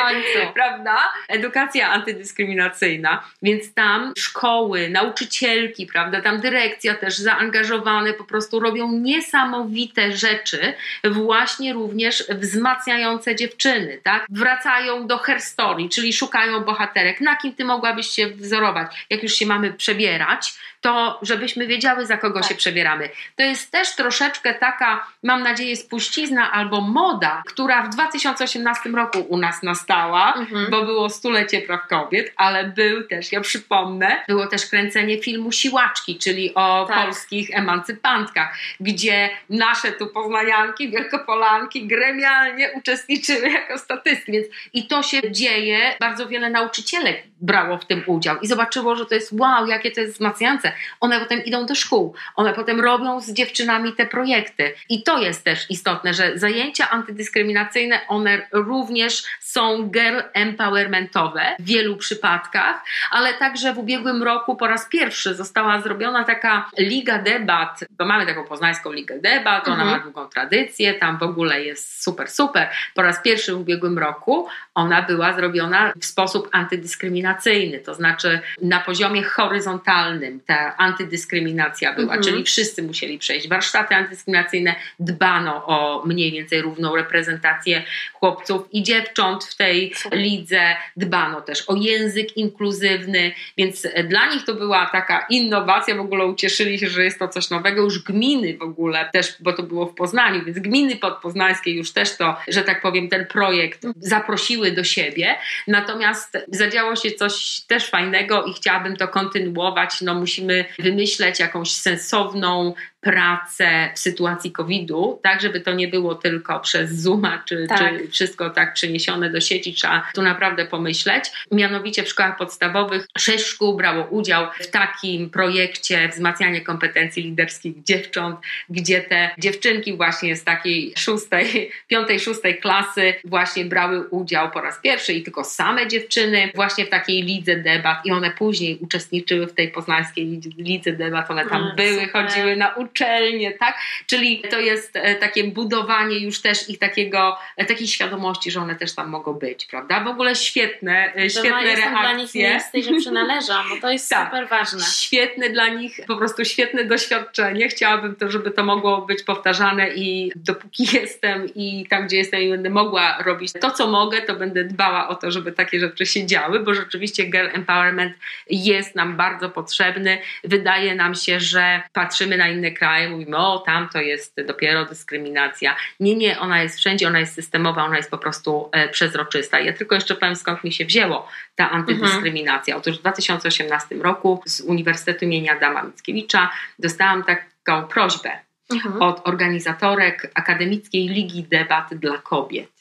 [0.53, 0.97] prawda?
[1.27, 10.11] Edukacja antydyskryminacyjna, więc tam szkoły, nauczycielki, prawda, tam dyrekcja też zaangażowane po prostu robią niesamowite
[10.11, 14.25] rzeczy, właśnie również wzmacniające dziewczyny, tak?
[14.29, 17.21] Wracają wracają do her story, czyli szukają bohaterek.
[17.21, 20.53] Na kim ty mogłabyś się wzorować, jak już się mamy przebierać,
[20.85, 22.49] to żebyśmy wiedziały, za kogo tak.
[22.49, 23.09] się przebieramy.
[23.35, 29.37] To jest też troszeczkę taka, mam nadzieję, spuścizna albo moda, która w 2018 roku u
[29.37, 30.71] nas nastała, mhm.
[30.71, 36.17] bo było stulecie praw kobiet, ale był też, ja przypomnę, było też kręcenie filmu Siłaczki,
[36.17, 37.05] czyli o tak.
[37.05, 45.31] polskich emancypantkach, gdzie nasze tu poznanianki, wielkopolanki gremialnie uczestniczyły jako statystki, więc i to się
[45.31, 49.91] dzieje, bardzo wiele nauczycielek brało w tym udział i zobaczyło, że to jest wow, jakie
[49.91, 50.74] to jest wzmacniające.
[50.99, 54.73] One potem idą do szkół, one potem robią z dziewczynami te projekty.
[54.89, 61.97] I to jest też istotne, że zajęcia antydyskryminacyjne, one również są girl empowermentowe w wielu
[61.97, 68.05] przypadkach, ale także w ubiegłym roku po raz pierwszy została zrobiona taka liga debat, bo
[68.05, 69.97] mamy taką poznańską ligę debat, ona mhm.
[69.97, 72.69] ma długą tradycję, tam w ogóle jest super, super.
[72.93, 78.79] Po raz pierwszy w ubiegłym roku ona była zrobiona w sposób antydyskryminacyjny, to znaczy na
[78.79, 82.23] poziomie horyzontalnym ta antydyskryminacja była, mhm.
[82.23, 83.47] czyli wszyscy musieli przejść.
[83.47, 91.41] Warsztaty antydyskryminacyjne, dbano o mniej więcej równą reprezentację chłopców i dziewcząt w tej lidze, dbano
[91.41, 96.87] też o język inkluzywny, więc dla nich to była taka innowacja, w ogóle ucieszyli się,
[96.87, 100.45] że jest to coś nowego, już gminy w ogóle też, bo to było w Poznaniu,
[100.45, 105.35] więc gminy podpoznańskie już też to, że tak powiem, ten projekt zaprosiły do siebie,
[105.67, 110.44] natomiast zadziało się coś też fajnego i chciałabym to kontynuować, no musimy
[110.79, 112.73] wymyśleć jakąś sensowną
[113.05, 117.79] pracę w sytuacji COVID-u, tak żeby to nie było tylko przez Zooma, czy, tak.
[117.79, 121.25] czy wszystko tak przeniesione do sieci, trzeba tu naprawdę pomyśleć.
[121.51, 128.39] Mianowicie w szkołach podstawowych sześć szkół brało udział w takim projekcie wzmacniania kompetencji liderskich dziewcząt,
[128.69, 134.81] gdzie te dziewczynki właśnie z takiej szóstej, piątej, szóstej klasy właśnie brały udział po raz
[134.81, 139.53] pierwszy i tylko same dziewczyny właśnie w takiej lidze debat i one później uczestniczyły w
[139.53, 140.25] tej poznańskiej
[140.57, 142.25] lidze debat, one tam mm, były, super.
[142.27, 143.77] chodziły na uczelnie, tak?
[144.07, 148.75] Czyli to jest e, takie budowanie już też ich takiego, e, takiej świadomości, że one
[148.75, 150.03] też tam mogą być, prawda?
[150.03, 151.91] W ogóle świetne, e, świetne ma, reakcje.
[151.91, 154.79] dla nich miejsce, że przynależą, bo to jest tak, super ważne.
[154.79, 157.69] Świetne dla nich, po prostu świetne doświadczenie.
[157.69, 162.49] Chciałabym to, żeby to mogło być powtarzane i dopóki jestem i tam, gdzie jestem i
[162.49, 166.25] będę mogła robić to, co mogę, to będę dbała o to, żeby takie rzeczy się
[166.25, 168.13] działy, bo rzeczywiście girl empowerment
[168.49, 170.17] jest nam bardzo potrzebny.
[170.43, 175.75] Wydaje nam się, że patrzymy na inne kraje, mówimy, o tam to jest dopiero dyskryminacja.
[175.99, 179.59] Nie, nie, ona jest wszędzie, ona jest systemowa, ona jest po prostu e, przezroczysta.
[179.59, 182.75] Ja tylko jeszcze powiem, skąd mi się wzięło ta antydyskryminacja.
[182.75, 182.81] Mhm.
[182.81, 188.31] Otóż w 2018 roku z Uniwersytetu imienia Adama Mickiewicza dostałam taką prośbę
[188.71, 189.01] mhm.
[189.01, 192.74] od organizatorek Akademickiej Ligi Debat dla Kobiet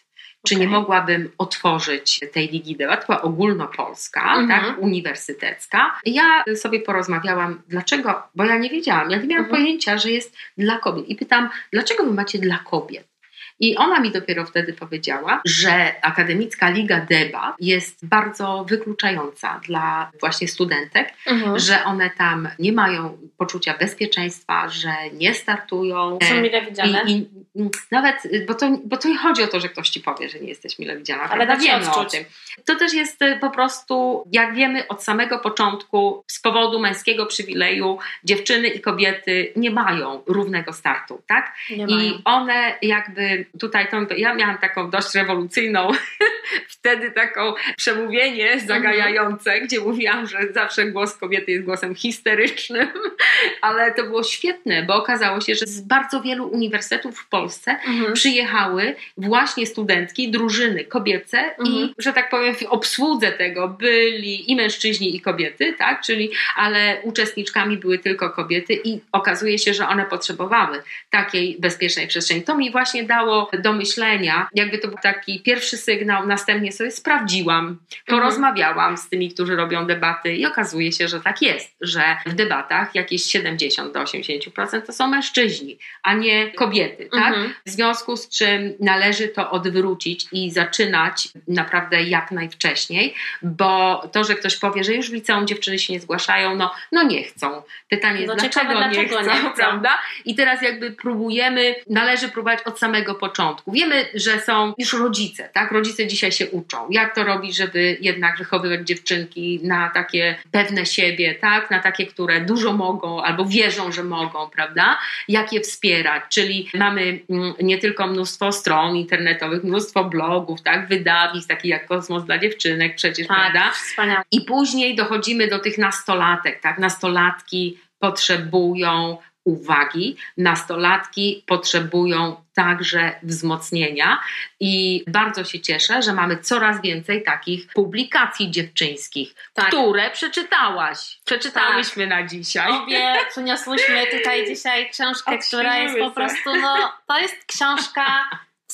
[0.44, 0.66] czy okay.
[0.66, 4.48] nie mogłabym otworzyć tej ligi debat, była ogólnopolska, mm -hmm.
[4.48, 6.00] tak, uniwersytecka.
[6.04, 9.62] Ja sobie porozmawiałam, dlaczego, bo ja nie wiedziałam, ja nie miałam mm -hmm.
[9.62, 11.08] pojęcia, że jest dla kobiet.
[11.08, 13.13] I pytam, dlaczego wy macie dla kobiet?
[13.60, 20.48] I ona mi dopiero wtedy powiedziała, że Akademicka Liga Debat jest bardzo wykluczająca dla właśnie
[20.48, 21.58] studentek, mhm.
[21.58, 26.18] że one tam nie mają poczucia bezpieczeństwa, że nie startują.
[26.28, 27.02] Są mile widziane.
[27.06, 30.28] I, i nawet, bo to, bo to nie chodzi o to, że ktoś ci powie,
[30.28, 32.24] że nie jesteś mile widziana, ale da wiemy o tym.
[32.64, 37.98] To też jest y, po prostu, jak wiemy od samego początku, z powodu męskiego przywileju
[38.24, 41.54] dziewczyny i kobiety nie mają równego startu, tak?
[41.70, 42.18] Nie I mają.
[42.24, 45.90] one jakby tutaj to, ja miałam taką dość rewolucyjną
[46.68, 49.66] wtedy taką przemówienie zagajające, mhm.
[49.66, 52.88] gdzie mówiłam, że zawsze głos kobiety jest głosem histerycznym,
[53.60, 58.12] ale to było świetne, bo okazało się, że z bardzo wielu uniwersytetów w Polsce mhm.
[58.12, 61.68] przyjechały właśnie studentki, drużyny kobiece mhm.
[61.68, 67.00] i, że tak powiem, w obsłudze tego byli i mężczyźni, i kobiety, tak, czyli, ale
[67.02, 72.42] uczestniczkami były tylko kobiety i okazuje się, że one potrzebowały takiej bezpiecznej przestrzeni.
[72.42, 76.90] To mi właśnie dało do myślenia, jakby to był taki pierwszy sygnał na następnie sobie
[76.90, 82.34] sprawdziłam, porozmawiałam z tymi, którzy robią debaty i okazuje się, że tak jest, że w
[82.34, 87.34] debatach jakieś 70 do 80% to są mężczyźni, a nie kobiety, tak?
[87.34, 87.54] Mhm.
[87.66, 94.34] W związku z czym należy to odwrócić i zaczynać naprawdę jak najwcześniej, bo to, że
[94.34, 97.62] ktoś powie, że już w liceum dziewczyny się nie zgłaszają, no, no nie chcą.
[97.88, 99.52] Pytanie jest, No dlaczego, ciekawe, nie, dlaczego chcą, nie chcą?
[99.52, 99.98] prawda?
[100.24, 103.72] I teraz jakby próbujemy, należy próbować od samego początku.
[103.72, 105.72] Wiemy, że są już rodzice, tak?
[105.72, 111.34] Rodzice dzisiaj się uczą, jak to robić, żeby jednak wychowywać dziewczynki na takie pewne siebie,
[111.34, 111.70] tak?
[111.70, 114.98] Na takie, które dużo mogą albo wierzą, że mogą, prawda?
[115.28, 120.88] Jak je wspierać, czyli mamy mm, nie tylko mnóstwo stron internetowych, mnóstwo blogów, tak?
[120.88, 123.70] Wydawnictw, takich jak Kosmos dla dziewczynek przecież, Tak, prawda?
[123.72, 124.22] wspaniałe.
[124.30, 126.78] I później dochodzimy do tych nastolatek, tak?
[126.78, 134.20] Nastolatki potrzebują uwagi, nastolatki potrzebują także wzmocnienia
[134.60, 139.68] i bardzo się cieszę, że mamy coraz więcej takich publikacji dziewczyńskich, Tak.
[139.68, 141.18] które przeczytałaś.
[141.24, 142.72] Przeczytałyśmy na dzisiaj.
[142.72, 148.04] Obie przyniosłyśmy tutaj dzisiaj książkę, która jest po prostu, no to jest książka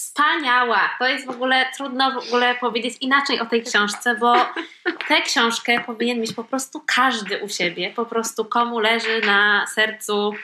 [0.00, 0.90] wspaniała.
[0.98, 4.34] To jest w ogóle trudno w ogóle powiedzieć inaczej o tej książce, bo
[5.08, 10.34] tę książkę powinien mieć po prostu każdy u siebie, po prostu komu leży na sercu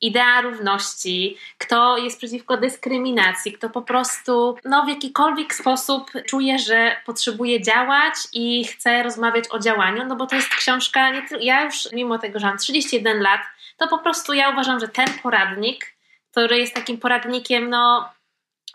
[0.00, 6.96] idea równości, kto jest przeciwko dyskryminacji, kto po prostu no, w jakikolwiek sposób czuje, że
[7.06, 11.92] potrzebuje działać i chce rozmawiać o działaniu, no bo to jest książka, nie ja już
[11.92, 13.40] mimo tego, że mam 31 lat,
[13.76, 15.96] to po prostu ja uważam, że ten poradnik,
[16.30, 18.08] który jest takim poradnikiem no,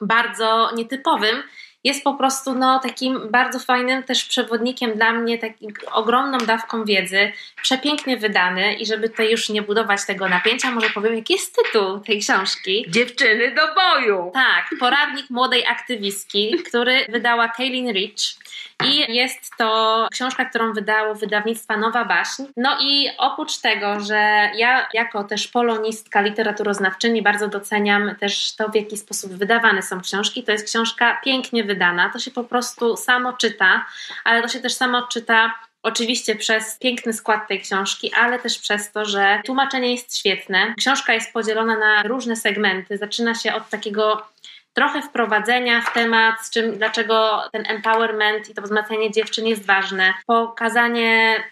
[0.01, 1.43] bardzo nietypowym,
[1.83, 7.31] jest po prostu no, takim bardzo fajnym też przewodnikiem dla mnie, takim ogromną dawką wiedzy,
[7.61, 11.99] przepięknie wydany i żeby tutaj już nie budować tego napięcia, może powiem, jaki jest tytuł
[11.99, 12.85] tej książki.
[12.89, 14.31] Dziewczyny do boju!
[14.33, 18.41] Tak, poradnik młodej aktywistki, który wydała Kaylin Rich.
[18.85, 22.43] I jest to książka, którą wydało wydawnictwa Nowa Baśń.
[22.57, 28.75] No i oprócz tego, że ja jako też polonistka, literaturoznawczyni bardzo doceniam też to, w
[28.75, 30.43] jaki sposób wydawane są książki.
[30.43, 33.85] To jest książka pięknie wydana, to się po prostu samo czyta,
[34.23, 35.53] ale to się też samo czyta
[35.83, 40.73] Oczywiście przez piękny skład tej książki, ale też przez to, że tłumaczenie jest świetne.
[40.77, 42.97] Książka jest podzielona na różne segmenty.
[42.97, 44.27] Zaczyna się od takiego
[44.73, 50.13] trochę wprowadzenia w temat, z czym, dlaczego ten empowerment i to wzmacnianie dziewczyn jest ważne.
[50.27, 51.43] Pokazanie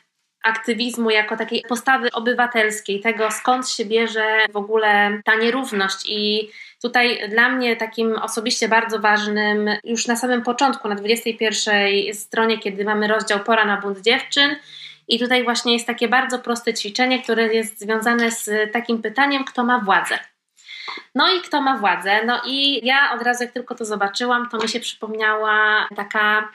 [0.43, 6.49] aktywizmu jako takiej postawy obywatelskiej, tego skąd się bierze w ogóle ta nierówność i
[6.81, 12.85] Tutaj dla mnie takim osobiście bardzo ważnym, już na samym początku, na 21 stronie, kiedy
[12.85, 14.55] mamy rozdział Pora na bunt dziewczyn,
[15.07, 19.63] i tutaj właśnie jest takie bardzo proste ćwiczenie, które jest związane z takim pytaniem, kto
[19.63, 20.19] ma władzę.
[21.15, 22.25] No i kto ma władzę?
[22.25, 26.49] No i ja od razu, jak tylko to zobaczyłam, to mi się przypomniała taka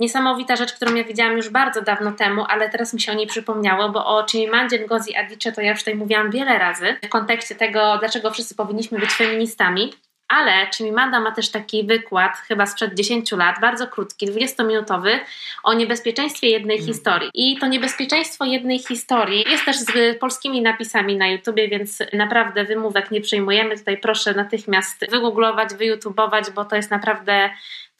[0.00, 3.26] niesamowita rzecz, którą ja widziałam już bardzo dawno temu, ale teraz mi się o niej
[3.26, 7.54] przypomniało, bo o Chimimandzie Ngozi Adichie to ja już tutaj mówiłam wiele razy w kontekście
[7.54, 9.92] tego, dlaczego wszyscy powinniśmy być feministami.
[10.30, 15.18] Ale Chimamanda ma też taki wykład, chyba sprzed 10 lat, bardzo krótki, 20-minutowy,
[15.62, 16.94] o niebezpieczeństwie jednej Mhm.
[16.94, 17.30] historii.
[17.34, 23.10] I to niebezpieczeństwo jednej historii jest też z polskimi napisami na YouTubie, więc naprawdę wymówek
[23.10, 23.78] nie przyjmujemy.
[23.78, 27.50] Tutaj proszę natychmiast wygooglować, wyjutubować, bo to jest naprawdę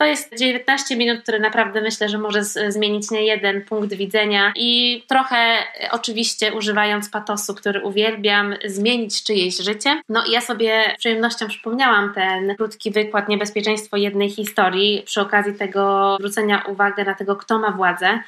[0.00, 5.02] to jest 19 minut, które naprawdę myślę, że może zmienić nie jeden punkt widzenia i
[5.08, 10.02] trochę e, oczywiście używając patosu, który uwielbiam, zmienić czyjeś życie.
[10.08, 15.54] No i ja sobie z przyjemnością przypomniałam ten krótki wykład Niebezpieczeństwo jednej historii przy okazji
[15.54, 18.20] tego zwrócenia uwagi na tego, kto ma władzę.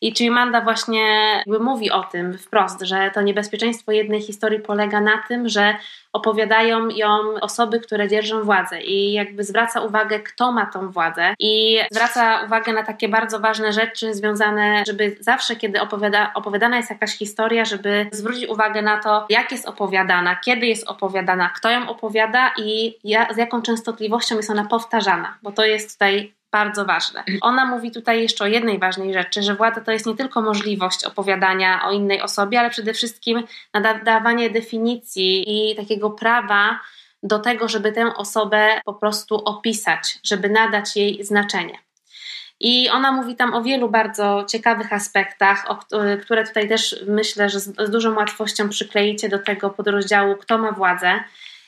[0.00, 1.04] I Chimamanda właśnie
[1.60, 5.74] mówi o tym wprost, że to niebezpieczeństwo jednej historii polega na tym, że
[6.12, 11.78] opowiadają ją osoby, które dzierżą władzę i jakby zwraca uwagę, kto ma tą władzę i
[11.90, 17.10] zwraca uwagę na takie bardzo ważne rzeczy związane, żeby zawsze, kiedy opowiada, opowiadana jest jakaś
[17.10, 22.52] historia, żeby zwrócić uwagę na to, jak jest opowiadana, kiedy jest opowiadana, kto ją opowiada
[22.56, 27.24] i ja, z jaką częstotliwością jest ona powtarzana, bo to jest tutaj bardzo ważne.
[27.40, 31.04] Ona mówi tutaj jeszcze o jednej ważnej rzeczy, że władza to jest nie tylko możliwość
[31.04, 33.42] opowiadania o innej osobie, ale przede wszystkim
[33.74, 36.80] nadawanie definicji i takiego prawa
[37.22, 41.78] do tego, żeby tę osobę po prostu opisać, żeby nadać jej znaczenie.
[42.60, 45.78] I ona mówi tam o wielu bardzo ciekawych aspektach, o,
[46.22, 50.72] które tutaj też myślę, że z, z dużą łatwością przykleicie do tego podrozdziału Kto ma
[50.72, 51.20] władzę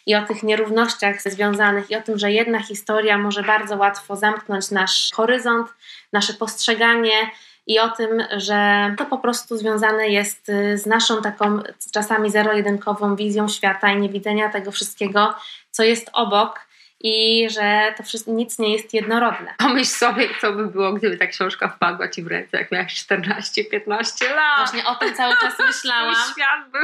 [0.07, 4.71] i o tych nierównościach związanych i o tym, że jedna historia może bardzo łatwo zamknąć
[4.71, 5.69] nasz horyzont,
[6.13, 7.31] nasze postrzeganie
[7.67, 11.59] i o tym, że to po prostu związane jest z naszą taką
[11.93, 15.35] czasami zero-jedynkową wizją świata i niewidzenia tego wszystkiego,
[15.71, 16.72] co jest obok
[17.03, 19.55] i że to wszystko, nic nie jest jednorodne.
[19.59, 24.35] Pomyśl sobie, co by było, gdyby ta książka wpadła Ci w ręce, jak miałaś 14-15
[24.35, 24.59] lat.
[24.59, 26.15] Właśnie o tym cały czas myślałam.
[26.33, 26.79] Świat by,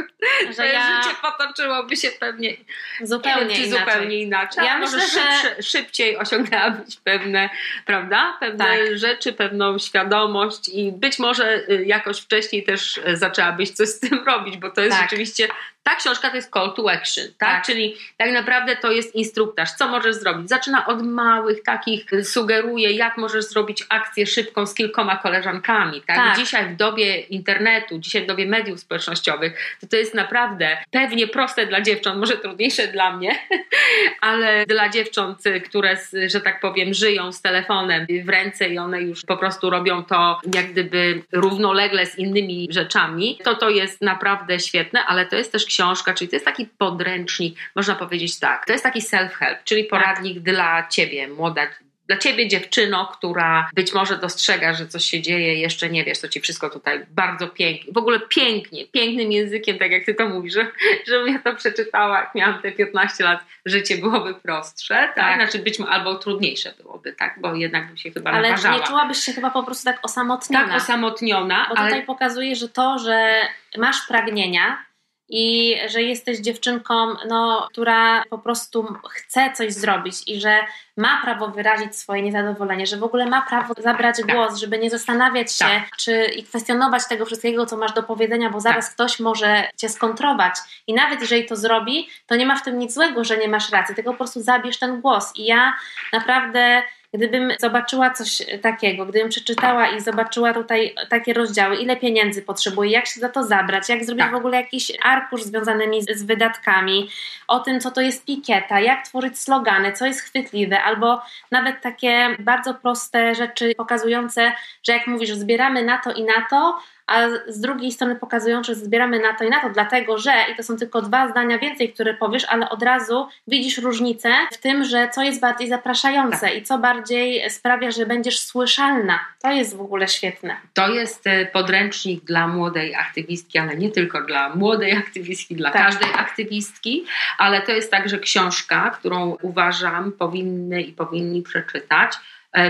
[0.53, 1.03] że ja...
[1.03, 2.55] życie potoczyłoby się pewnie
[3.01, 3.79] zupełnie wiem, czy inaczej.
[3.79, 4.65] zupełnie inaczej.
[4.65, 7.49] Ja myślę, że szybciej osiągnęłabyś pewne,
[7.85, 8.37] prawda?
[8.39, 8.97] Pewne tak.
[8.97, 14.23] rzeczy, pewną świadomość i być może y, jakoś wcześniej też y, zaczęłabyś coś z tym
[14.25, 15.09] robić, bo to jest tak.
[15.09, 15.47] rzeczywiście
[15.83, 17.49] ta książka to jest call to action, tak?
[17.49, 17.65] tak?
[17.65, 20.49] Czyli tak naprawdę to jest instruktaż, co możesz zrobić.
[20.49, 26.17] Zaczyna od małych takich, y, sugeruje, jak możesz zrobić akcję szybką z kilkoma koleżankami, tak?
[26.17, 26.37] tak?
[26.37, 31.65] Dzisiaj w dobie internetu, dzisiaj w dobie mediów społecznościowych, to to jest naprawdę pewnie proste
[31.65, 33.39] dla dziewcząt, może trudniejsze dla mnie,
[34.21, 39.01] ale dla dziewcząt, y, które, że tak powiem, żyją z telefonem w ręce i one
[39.01, 44.59] już po prostu robią to jak gdyby równolegle z innymi rzeczami, to to jest naprawdę
[44.59, 48.71] świetne, ale to jest też książka, czyli to jest taki podręcznik, można powiedzieć tak, to
[48.71, 50.43] jest taki self-help, czyli poradnik tak.
[50.43, 51.67] dla ciebie, młoda
[52.09, 56.27] dla ciebie dziewczyno, która być może dostrzega, że coś się dzieje, jeszcze nie wiesz, to
[56.27, 60.53] ci wszystko tutaj bardzo pięknie, w ogóle pięknie, pięknym językiem, tak jak ty to mówisz,
[60.53, 60.71] że,
[61.07, 65.15] żebym ja to przeczytała, jak miałam te 15 lat, życie byłoby prostsze, tak?
[65.15, 65.35] tak.
[65.35, 67.35] Znaczy być może, albo trudniejsze byłoby, tak?
[67.41, 68.77] Bo jednak bym się chyba Ale naparzała.
[68.77, 70.67] nie czułabyś się chyba po prostu tak osamotniona.
[70.67, 71.65] Tak, osamotniona.
[71.69, 71.89] Bo ale...
[71.89, 73.41] tutaj pokazuje, że to, że
[73.77, 74.85] masz pragnienia,
[75.29, 76.93] i że jesteś dziewczynką,
[77.27, 80.59] no, która po prostu chce coś zrobić i że
[80.97, 84.35] ma prawo wyrazić swoje niezadowolenie, że w ogóle ma prawo zabrać tak.
[84.35, 85.89] głos, żeby nie zastanawiać się tak.
[85.97, 88.93] czy i kwestionować tego wszystkiego, co masz do powiedzenia, bo zaraz tak.
[88.93, 90.53] ktoś może cię skontrować.
[90.87, 93.71] I nawet jeżeli to zrobi, to nie ma w tym nic złego, że nie masz
[93.71, 95.31] racji, tylko po prostu zabierz ten głos.
[95.35, 95.73] I ja
[96.13, 96.83] naprawdę
[97.13, 103.07] Gdybym zobaczyła coś takiego, gdybym przeczytała i zobaczyła tutaj takie rozdziały, ile pieniędzy potrzebuję, jak
[103.07, 104.31] się za to zabrać, jak zrobić tak.
[104.31, 107.09] w ogóle jakiś arkusz związanymi z, z wydatkami,
[107.47, 112.35] o tym, co to jest pikieta, jak tworzyć slogany, co jest chwytliwe, albo nawet takie
[112.39, 114.51] bardzo proste rzeczy pokazujące,
[114.83, 116.79] że jak mówisz, zbieramy na to i na to,
[117.09, 120.55] a z drugiej strony pokazują, że zbieramy na to i na to, dlatego że, i
[120.55, 124.83] to są tylko dwa zdania więcej, które powiesz, ale od razu widzisz różnicę w tym,
[124.83, 126.55] że co jest bardziej zapraszające tak.
[126.55, 129.19] i co bardziej sprawia, że będziesz słyszalna.
[129.41, 130.55] To jest w ogóle świetne.
[130.73, 135.85] To jest e, podręcznik dla młodej aktywistki, ale nie tylko dla młodej aktywistki, dla tak.
[135.85, 137.05] każdej aktywistki,
[137.37, 142.13] ale to jest także książka, którą uważam powinny i powinni przeczytać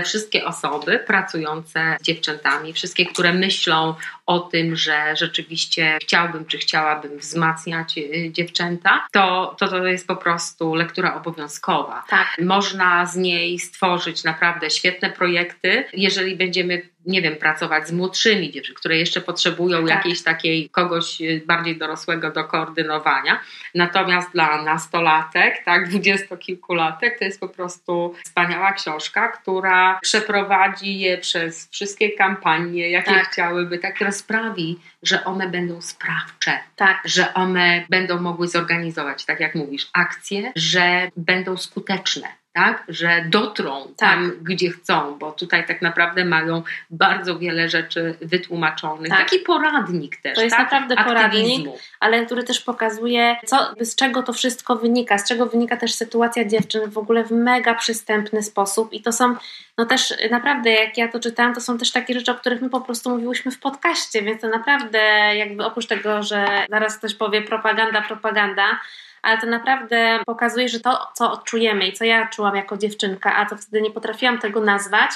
[0.04, 3.94] wszystkie osoby pracujące z dziewczętami, wszystkie, które myślą
[4.26, 10.16] o tym, że rzeczywiście chciałbym czy chciałabym wzmacniać e, dziewczęta, to to, to jest po
[10.16, 12.04] prostu lektura obowiązkowa.
[12.08, 12.36] Tak.
[12.42, 18.76] Można z niej stworzyć naprawdę świetne projekty, jeżeli będziemy nie wiem, pracować z młodszymi dziewczynami,
[18.76, 19.96] które jeszcze potrzebują tak.
[19.96, 23.40] jakiejś takiej kogoś y, bardziej dorosłego do koordynowania.
[23.74, 31.68] Natomiast dla nastolatek, tak, dwudziestokilkulatek, to jest po prostu wspaniała książka, która przeprowadzi je przez
[31.70, 33.28] wszystkie kampanie, jakie tak.
[33.28, 37.02] chciałyby, tak, która sprawi, że one będą sprawcze, tak.
[37.04, 42.84] że one będą mogły zorganizować, tak jak mówisz, akcje, że będą skuteczne tak?
[42.88, 43.96] że dotrą tak.
[43.96, 49.08] tam, gdzie chcą, bo tutaj tak naprawdę mają bardzo wiele rzeczy wytłumaczonych.
[49.08, 49.18] Tak.
[49.18, 50.34] Taki poradnik też.
[50.34, 50.64] To jest tak?
[50.64, 51.68] naprawdę poradnik,
[52.00, 56.44] ale który też pokazuje, co, z czego to wszystko wynika, z czego wynika też sytuacja
[56.44, 59.36] dziewczyn w ogóle w mega przystępny sposób i to są
[59.78, 62.70] no też naprawdę, jak ja to czytałam, to są też takie rzeczy, o których my
[62.70, 64.98] po prostu mówiłyśmy w podcaście, więc to naprawdę
[65.36, 68.80] jakby oprócz tego, że zaraz ktoś powie propaganda, propaganda,
[69.22, 73.46] ale to naprawdę pokazuje, że to, co odczujemy i co ja czułam jako dziewczynka, a
[73.46, 75.10] to wtedy nie potrafiłam tego nazwać,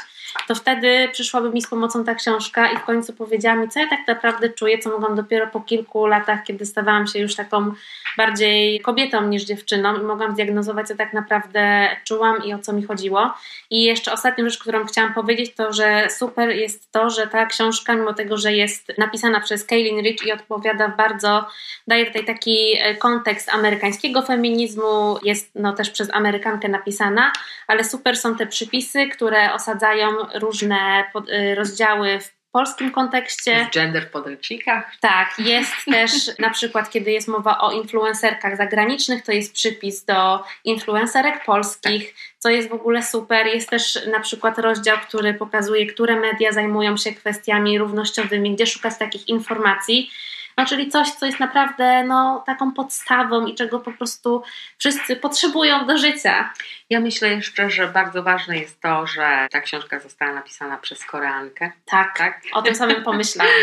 [0.49, 3.89] to wtedy przyszłaby mi z pomocą ta książka i w końcu powiedziała mi, co ja
[3.89, 7.73] tak naprawdę czuję, co mogłam dopiero po kilku latach, kiedy stawałam się już taką
[8.17, 12.83] bardziej kobietą niż dziewczyną i mogłam zdiagnozować, co tak naprawdę czułam i o co mi
[12.83, 13.35] chodziło.
[13.71, 17.95] I jeszcze ostatnią rzecz, którą chciałam powiedzieć, to że super jest to, że ta książka,
[17.95, 21.47] mimo tego, że jest napisana przez Kaylin Rich i odpowiada bardzo,
[21.87, 27.33] daje tutaj taki e, kontekst amerykańskiego feminizmu, jest no też przez Amerykankę napisana,
[27.67, 33.51] ale super są te przypisy, które osadzają różne e, rozdziały w polskim kontekście.
[33.51, 34.93] Jest gender w podręcznikach.
[35.01, 40.45] Tak, jest też na przykład, kiedy jest mowa o influencerkach zagranicznych, to jest przypis do
[40.65, 42.15] influencerek polskich, tak.
[42.39, 43.47] co jest w ogóle super.
[43.47, 48.99] Jest też na przykład rozdział, który pokazuje, które media zajmują się kwestiami równościowymi, gdzie szukać
[48.99, 50.11] takich informacji.
[50.59, 54.43] No, czyli coś, co jest naprawdę no, taką podstawą i czego po prostu
[54.79, 56.53] wszyscy potrzebują do życia.
[56.91, 61.71] Ja myślę jeszcze, że bardzo ważne jest to, że ta książka została napisana przez Koreankę.
[61.85, 62.41] Tak, tak.
[62.53, 63.55] O tym samym pomyślałam.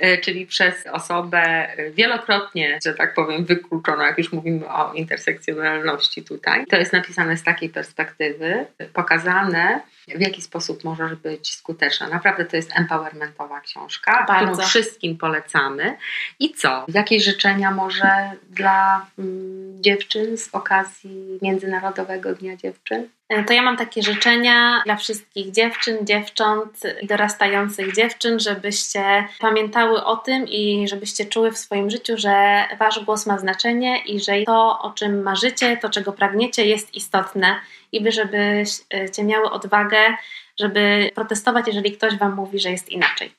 [0.00, 6.66] E, czyli przez osobę wielokrotnie, że tak powiem, wykluczoną, jak już mówimy o intersekcjonalności tutaj.
[6.66, 12.08] To jest napisane z takiej perspektywy, pokazane w jaki sposób możesz być skuteczna.
[12.08, 14.52] Naprawdę to jest empowermentowa książka, Bardzo.
[14.52, 15.96] którą wszystkim polecamy.
[16.40, 16.84] I co?
[16.88, 23.08] Jakieś życzenia może dla mm, dziewczyn z okazji Międzynarodowego Dnia Dziewczyn?
[23.46, 30.16] To ja mam takie życzenia dla wszystkich dziewczyn, dziewcząt i dorastających dziewczyn, żebyście pamiętały o
[30.16, 34.78] tym i żebyście czuły w swoim życiu, że wasz głos ma znaczenie i że to,
[34.78, 37.56] o czym marzycie, to, czego pragniecie, jest istotne
[37.92, 39.98] i wy, żebyście miały odwagę,
[40.60, 43.34] żeby protestować, jeżeli ktoś wam mówi, że jest inaczej.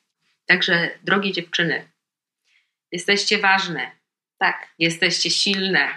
[0.46, 1.84] Także, drogie dziewczyny,
[2.92, 3.90] jesteście ważne.
[4.38, 4.68] Tak.
[4.78, 5.88] Jesteście silne.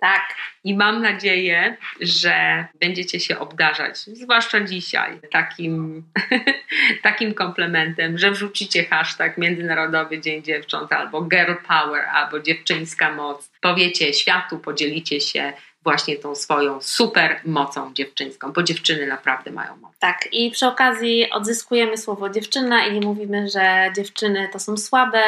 [0.00, 0.34] Tak.
[0.64, 6.02] I mam nadzieję, że będziecie się obdarzać, zwłaszcza dzisiaj, takim,
[7.02, 13.50] takim komplementem, że wrzucicie hashtag Międzynarodowy Dzień Dziewcząt albo Girl Power, albo Dziewczyńska Moc.
[13.60, 19.98] Powiecie światu, podzielicie się właśnie tą swoją super mocą dziewczyńską, bo dziewczyny naprawdę mają moc.
[19.98, 25.22] Tak, i przy okazji odzyskujemy słowo dziewczyna i nie mówimy, że dziewczyny to są słabe,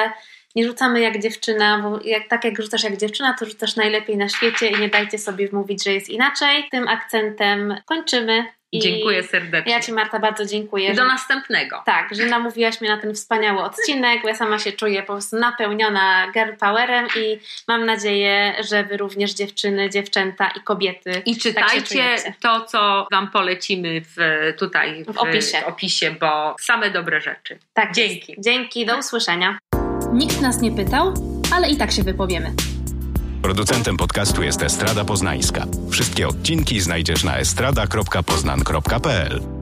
[0.56, 4.28] nie rzucamy jak dziewczyna, bo jak, tak jak rzucasz jak dziewczyna, to rzucasz najlepiej na
[4.28, 6.68] świecie i nie dajcie sobie mówić, że jest inaczej.
[6.70, 8.44] Tym akcentem kończymy.
[8.72, 9.72] I Dziękuję serdecznie.
[9.72, 10.94] Ja Ci Marta bardzo dziękuję.
[10.94, 11.82] Do że, następnego.
[11.86, 16.32] Tak, że namówiłaś mnie na ten wspaniały odcinek, ja sama się czuję po prostu napełniona
[16.32, 17.38] girl powerem i
[17.68, 23.30] mam nadzieję, że Wy również dziewczyny, dziewczęta i kobiety I czytajcie tak to, co Wam
[23.30, 24.16] polecimy w,
[24.58, 25.60] tutaj w, w, opisie.
[25.60, 27.58] w opisie, bo same dobre rzeczy.
[27.72, 28.34] Tak, dzięki.
[28.38, 29.58] Dzięki, do usłyszenia.
[30.12, 31.14] Nikt nas nie pytał,
[31.52, 32.52] ale i tak się wypowiemy.
[33.42, 35.66] Producentem podcastu jest Estrada Poznańska.
[35.90, 39.57] Wszystkie odcinki znajdziesz na estrada.poznan.pl.